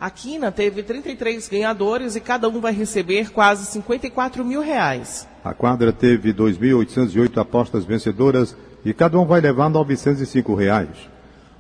A 0.01 0.09
Quina 0.11 0.53
teve 0.53 0.85
33 0.85 1.49
ganhadores 1.49 2.15
e 2.15 2.21
cada 2.21 2.49
um 2.49 2.61
vai 2.61 2.73
receber 2.73 3.31
quase 3.33 3.67
54 3.67 4.45
mil 4.45 4.61
reais. 4.61 5.27
A 5.43 5.53
quadra 5.53 5.93
teve 5.93 6.33
2.808 6.33 7.39
apostas 7.39 7.85
vencedoras 7.85 8.57
e 8.85 8.95
cada 8.95 9.19
um 9.19 9.27
vai 9.27 9.41
levar 9.41 9.69
905 9.69 10.55
reais. 10.55 10.97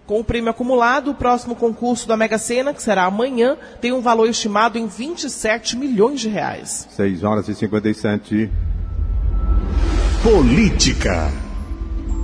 Com 0.08 0.20
o 0.20 0.24
prêmio 0.24 0.48
acumulado, 0.48 1.10
o 1.10 1.14
próximo 1.14 1.54
concurso 1.54 2.08
da 2.08 2.16
Mega 2.16 2.38
Sena, 2.38 2.72
que 2.72 2.82
será 2.82 3.04
amanhã, 3.04 3.58
tem 3.78 3.92
um 3.92 4.00
valor 4.00 4.26
estimado 4.26 4.78
em 4.78 4.86
27 4.86 5.76
milhões 5.76 6.18
de 6.18 6.30
reais. 6.30 6.88
6 6.92 7.22
horas 7.24 7.46
e 7.46 7.54
57. 7.54 8.50
Política. 10.22 11.30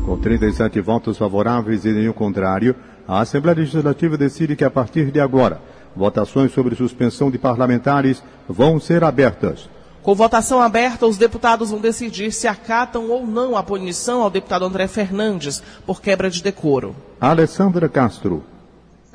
Com 0.07 0.16
37 0.16 0.81
votos 0.81 1.18
favoráveis 1.18 1.85
e 1.85 1.92
nenhum 1.92 2.14
contrário, 2.14 2.75
a 3.07 3.20
Assembleia 3.20 3.59
Legislativa 3.59 4.16
decide 4.16 4.57
que 4.57 4.64
a 4.64 4.70
partir 4.70 5.11
de 5.11 5.20
agora, 5.20 5.61
votações 5.94 6.53
sobre 6.53 6.75
suspensão 6.75 7.31
de 7.31 7.37
parlamentares 7.37 8.25
vão 8.49 8.81
ser 8.81 9.05
abertas. 9.05 9.68
Com 10.04 10.14
votação 10.14 10.60
aberta, 10.60 11.06
os 11.06 11.16
deputados 11.16 11.70
vão 11.70 11.80
decidir 11.80 12.30
se 12.30 12.46
acatam 12.46 13.08
ou 13.08 13.26
não 13.26 13.56
a 13.56 13.62
punição 13.62 14.20
ao 14.20 14.28
deputado 14.28 14.66
André 14.66 14.86
Fernandes 14.86 15.62
por 15.86 16.02
quebra 16.02 16.28
de 16.28 16.42
decoro. 16.42 16.94
Alessandra 17.18 17.88
Castro 17.88 18.44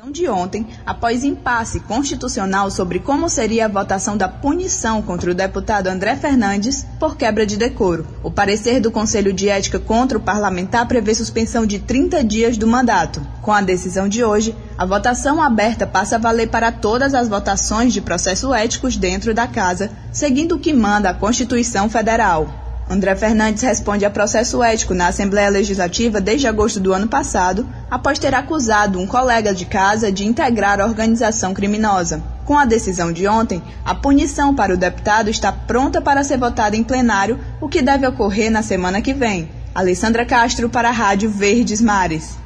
de 0.08 0.28
ontem, 0.28 0.66
após 0.86 1.24
impasse 1.24 1.80
constitucional 1.80 2.70
sobre 2.70 3.00
como 3.00 3.28
seria 3.28 3.66
a 3.66 3.68
votação 3.68 4.16
da 4.16 4.28
punição 4.28 5.02
contra 5.02 5.30
o 5.30 5.34
deputado 5.34 5.88
André 5.88 6.16
Fernandes 6.16 6.86
por 6.98 7.16
quebra 7.16 7.44
de 7.44 7.58
decoro. 7.58 8.06
O 8.22 8.30
parecer 8.30 8.80
do 8.80 8.90
Conselho 8.90 9.32
de 9.32 9.48
Ética 9.48 9.78
contra 9.78 10.16
o 10.16 10.20
parlamentar 10.20 10.88
prevê 10.88 11.14
suspensão 11.14 11.66
de 11.66 11.80
30 11.80 12.24
dias 12.24 12.56
do 12.56 12.66
mandato. 12.66 13.20
Com 13.42 13.52
a 13.52 13.60
decisão 13.60 14.08
de 14.08 14.24
hoje, 14.24 14.56
a 14.78 14.86
votação 14.86 15.42
aberta 15.42 15.86
passa 15.86 16.16
a 16.16 16.18
valer 16.18 16.48
para 16.48 16.72
todas 16.72 17.12
as 17.12 17.28
votações 17.28 17.92
de 17.92 18.00
processo 18.00 18.54
éticos 18.54 18.96
dentro 18.96 19.34
da 19.34 19.46
Casa, 19.46 19.90
seguindo 20.10 20.54
o 20.54 20.58
que 20.58 20.72
manda 20.72 21.10
a 21.10 21.14
Constituição 21.14 21.90
Federal. 21.90 22.59
André 22.90 23.14
Fernandes 23.14 23.62
responde 23.62 24.04
a 24.04 24.10
processo 24.10 24.64
ético 24.64 24.94
na 24.94 25.06
Assembleia 25.06 25.48
Legislativa 25.48 26.20
desde 26.20 26.48
agosto 26.48 26.80
do 26.80 26.92
ano 26.92 27.06
passado, 27.06 27.64
após 27.88 28.18
ter 28.18 28.34
acusado 28.34 28.98
um 28.98 29.06
colega 29.06 29.54
de 29.54 29.64
casa 29.64 30.10
de 30.10 30.26
integrar 30.26 30.80
a 30.80 30.86
organização 30.86 31.54
criminosa. 31.54 32.20
Com 32.44 32.58
a 32.58 32.64
decisão 32.64 33.12
de 33.12 33.28
ontem, 33.28 33.62
a 33.84 33.94
punição 33.94 34.52
para 34.52 34.74
o 34.74 34.76
deputado 34.76 35.30
está 35.30 35.52
pronta 35.52 36.02
para 36.02 36.24
ser 36.24 36.36
votada 36.36 36.76
em 36.76 36.82
plenário, 36.82 37.38
o 37.60 37.68
que 37.68 37.80
deve 37.80 38.08
ocorrer 38.08 38.50
na 38.50 38.60
semana 38.60 39.00
que 39.00 39.14
vem. 39.14 39.48
Alessandra 39.72 40.26
Castro 40.26 40.68
para 40.68 40.88
a 40.88 40.92
Rádio 40.92 41.30
Verdes 41.30 41.80
Mares. 41.80 42.36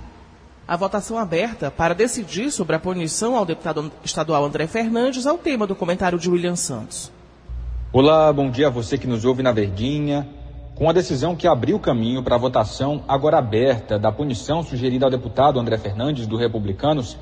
A 0.69 0.77
votação 0.77 1.19
aberta 1.19 1.71
para 1.71 1.95
decidir 1.95 2.51
sobre 2.51 2.77
a 2.77 2.79
punição 2.79 3.35
ao 3.35 3.47
deputado 3.47 3.91
estadual 4.05 4.45
André 4.45 4.67
Fernandes 4.67 5.25
é 5.25 5.33
o 5.33 5.39
tema 5.39 5.67
do 5.67 5.75
comentário 5.75 6.19
de 6.19 6.29
William 6.29 6.55
Santos. 6.55 7.11
Olá, 7.97 8.33
bom 8.33 8.51
dia 8.51 8.67
a 8.67 8.71
você 8.71 8.99
que 8.99 9.07
nos 9.07 9.25
ouve 9.25 9.41
na 9.41 9.53
Verdinha. 9.53 10.27
Com 10.75 10.91
a 10.91 10.93
decisão 10.93 11.37
que 11.37 11.47
abriu 11.47 11.79
caminho 11.79 12.25
para 12.25 12.35
a 12.35 12.39
votação 12.39 13.05
agora 13.07 13.39
aberta 13.39 14.01
da 14.01 14.11
punição 14.11 14.65
sugerida 14.65 15.07
ao 15.07 15.11
deputado 15.13 15.61
André 15.61 15.79
Fernandes, 15.79 16.27
do 16.27 16.37
Republicanos, 16.37 17.17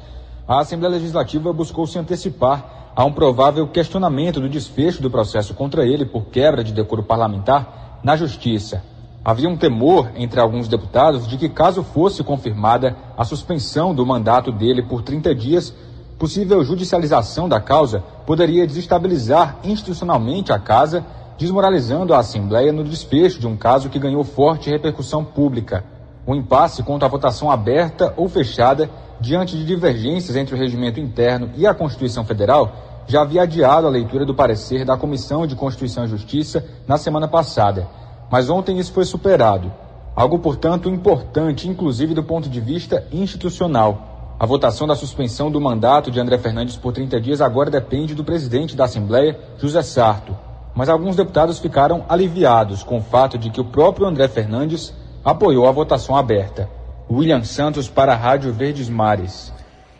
a 0.48 0.60
Assembleia 0.60 0.94
Legislativa 0.94 1.52
buscou 1.52 1.86
se 1.86 1.98
antecipar 1.98 2.90
a 2.96 3.04
um 3.04 3.12
provável 3.12 3.68
questionamento 3.68 4.40
do 4.40 4.48
desfecho 4.48 5.02
do 5.02 5.10
processo 5.10 5.52
contra 5.52 5.84
ele 5.84 6.06
por 6.06 6.28
quebra 6.28 6.64
de 6.64 6.72
decoro 6.72 7.02
parlamentar 7.02 8.00
na 8.02 8.16
Justiça. 8.16 8.82
Havia 9.22 9.50
um 9.50 9.58
temor 9.58 10.10
entre 10.16 10.40
alguns 10.40 10.68
deputados 10.68 11.28
de 11.28 11.36
que, 11.36 11.50
caso 11.50 11.82
fosse 11.82 12.24
confirmada 12.24 12.96
a 13.14 13.26
suspensão 13.26 13.94
do 13.94 14.06
mandato 14.06 14.50
dele 14.50 14.82
por 14.82 15.02
30 15.02 15.34
dias, 15.34 15.74
possível 16.22 16.62
judicialização 16.62 17.48
da 17.48 17.60
causa 17.60 17.98
poderia 18.24 18.64
desestabilizar 18.64 19.56
institucionalmente 19.64 20.52
a 20.52 20.58
casa, 20.60 21.04
desmoralizando 21.36 22.14
a 22.14 22.20
Assembleia 22.20 22.72
no 22.72 22.84
desfecho 22.84 23.40
de 23.40 23.46
um 23.48 23.56
caso 23.56 23.88
que 23.88 23.98
ganhou 23.98 24.22
forte 24.22 24.70
repercussão 24.70 25.24
pública. 25.24 25.82
O 26.24 26.32
impasse 26.32 26.84
quanto 26.84 27.04
à 27.04 27.08
votação 27.08 27.50
aberta 27.50 28.14
ou 28.16 28.28
fechada, 28.28 28.88
diante 29.20 29.56
de 29.56 29.66
divergências 29.66 30.36
entre 30.36 30.54
o 30.54 30.58
regimento 30.58 31.00
interno 31.00 31.50
e 31.56 31.66
a 31.66 31.74
Constituição 31.74 32.24
Federal, 32.24 33.02
já 33.08 33.22
havia 33.22 33.42
adiado 33.42 33.88
a 33.88 33.90
leitura 33.90 34.24
do 34.24 34.32
parecer 34.32 34.84
da 34.84 34.96
Comissão 34.96 35.44
de 35.44 35.56
Constituição 35.56 36.04
e 36.04 36.08
Justiça 36.08 36.64
na 36.86 36.98
semana 36.98 37.26
passada. 37.26 37.88
Mas 38.30 38.48
ontem 38.48 38.78
isso 38.78 38.92
foi 38.92 39.04
superado. 39.04 39.72
Algo, 40.14 40.38
portanto, 40.38 40.88
importante, 40.88 41.68
inclusive 41.68 42.14
do 42.14 42.22
ponto 42.22 42.48
de 42.48 42.60
vista 42.60 43.04
institucional. 43.10 44.11
A 44.42 44.46
votação 44.46 44.88
da 44.88 44.96
suspensão 44.96 45.52
do 45.52 45.60
mandato 45.60 46.10
de 46.10 46.18
André 46.18 46.36
Fernandes 46.36 46.76
por 46.76 46.92
30 46.92 47.20
dias 47.20 47.40
agora 47.40 47.70
depende 47.70 48.12
do 48.12 48.24
presidente 48.24 48.74
da 48.74 48.86
Assembleia, 48.86 49.38
José 49.56 49.84
Sarto. 49.84 50.36
Mas 50.74 50.88
alguns 50.88 51.14
deputados 51.14 51.60
ficaram 51.60 52.04
aliviados 52.08 52.82
com 52.82 52.98
o 52.98 53.00
fato 53.00 53.38
de 53.38 53.50
que 53.50 53.60
o 53.60 53.64
próprio 53.64 54.04
André 54.04 54.26
Fernandes 54.26 54.92
apoiou 55.24 55.68
a 55.68 55.70
votação 55.70 56.16
aberta. 56.16 56.68
William 57.08 57.44
Santos 57.44 57.88
para 57.88 58.14
a 58.14 58.16
Rádio 58.16 58.52
Verdes 58.52 58.88
Mares. 58.88 59.52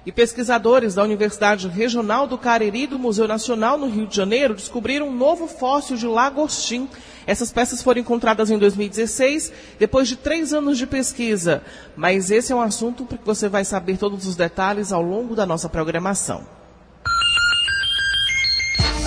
E 0.05 0.11
pesquisadores 0.11 0.95
da 0.95 1.03
Universidade 1.05 1.69
Regional 1.69 2.27
do 2.27 2.37
Cariri 2.37 2.87
do 2.87 2.99
Museu 2.99 3.29
Nacional 3.29 3.79
no 3.79 3.88
Rio 3.88 4.07
de 4.07 4.17
Janeiro 4.17 4.55
descobriram 4.55 5.09
um 5.09 5.17
novo 5.17 5.47
fóssil 5.47 5.97
de 5.97 6.07
lagostim 6.07 6.88
essas 7.27 7.53
peças 7.53 7.83
foram 7.83 8.01
encontradas 8.01 8.51
em 8.51 8.59
2016, 8.59 9.53
depois 9.79 10.09
de 10.09 10.17
três 10.17 10.53
anos 10.53 10.77
de 10.77 10.87
pesquisa. 10.87 11.62
Mas 11.97 12.31
esse 12.31 12.53
é 12.53 12.57
um 12.57 12.61
assunto 12.61 13.05
que 13.05 13.19
você 13.25 13.49
vai 13.49 13.65
saber 13.65 13.97
todos 13.97 14.27
os 14.27 14.35
detalhes 14.35 14.93
ao 14.93 15.03
longo 15.03 15.35
da 15.35 15.47
nossa 15.47 15.69
programação. 15.69 16.43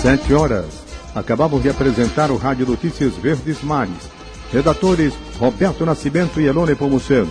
Sete 0.00 0.32
horas. 0.32 0.86
Acabamos 1.14 1.62
de 1.62 1.70
apresentar 1.70 2.30
o 2.30 2.36
Rádio 2.36 2.66
Notícias 2.66 3.14
Verdes 3.14 3.62
Mares. 3.62 4.10
Redatores 4.52 5.14
Roberto 5.38 5.84
Nascimento 5.84 6.40
e 6.40 6.46
Elone 6.46 6.74
Pomuceno. 6.74 7.30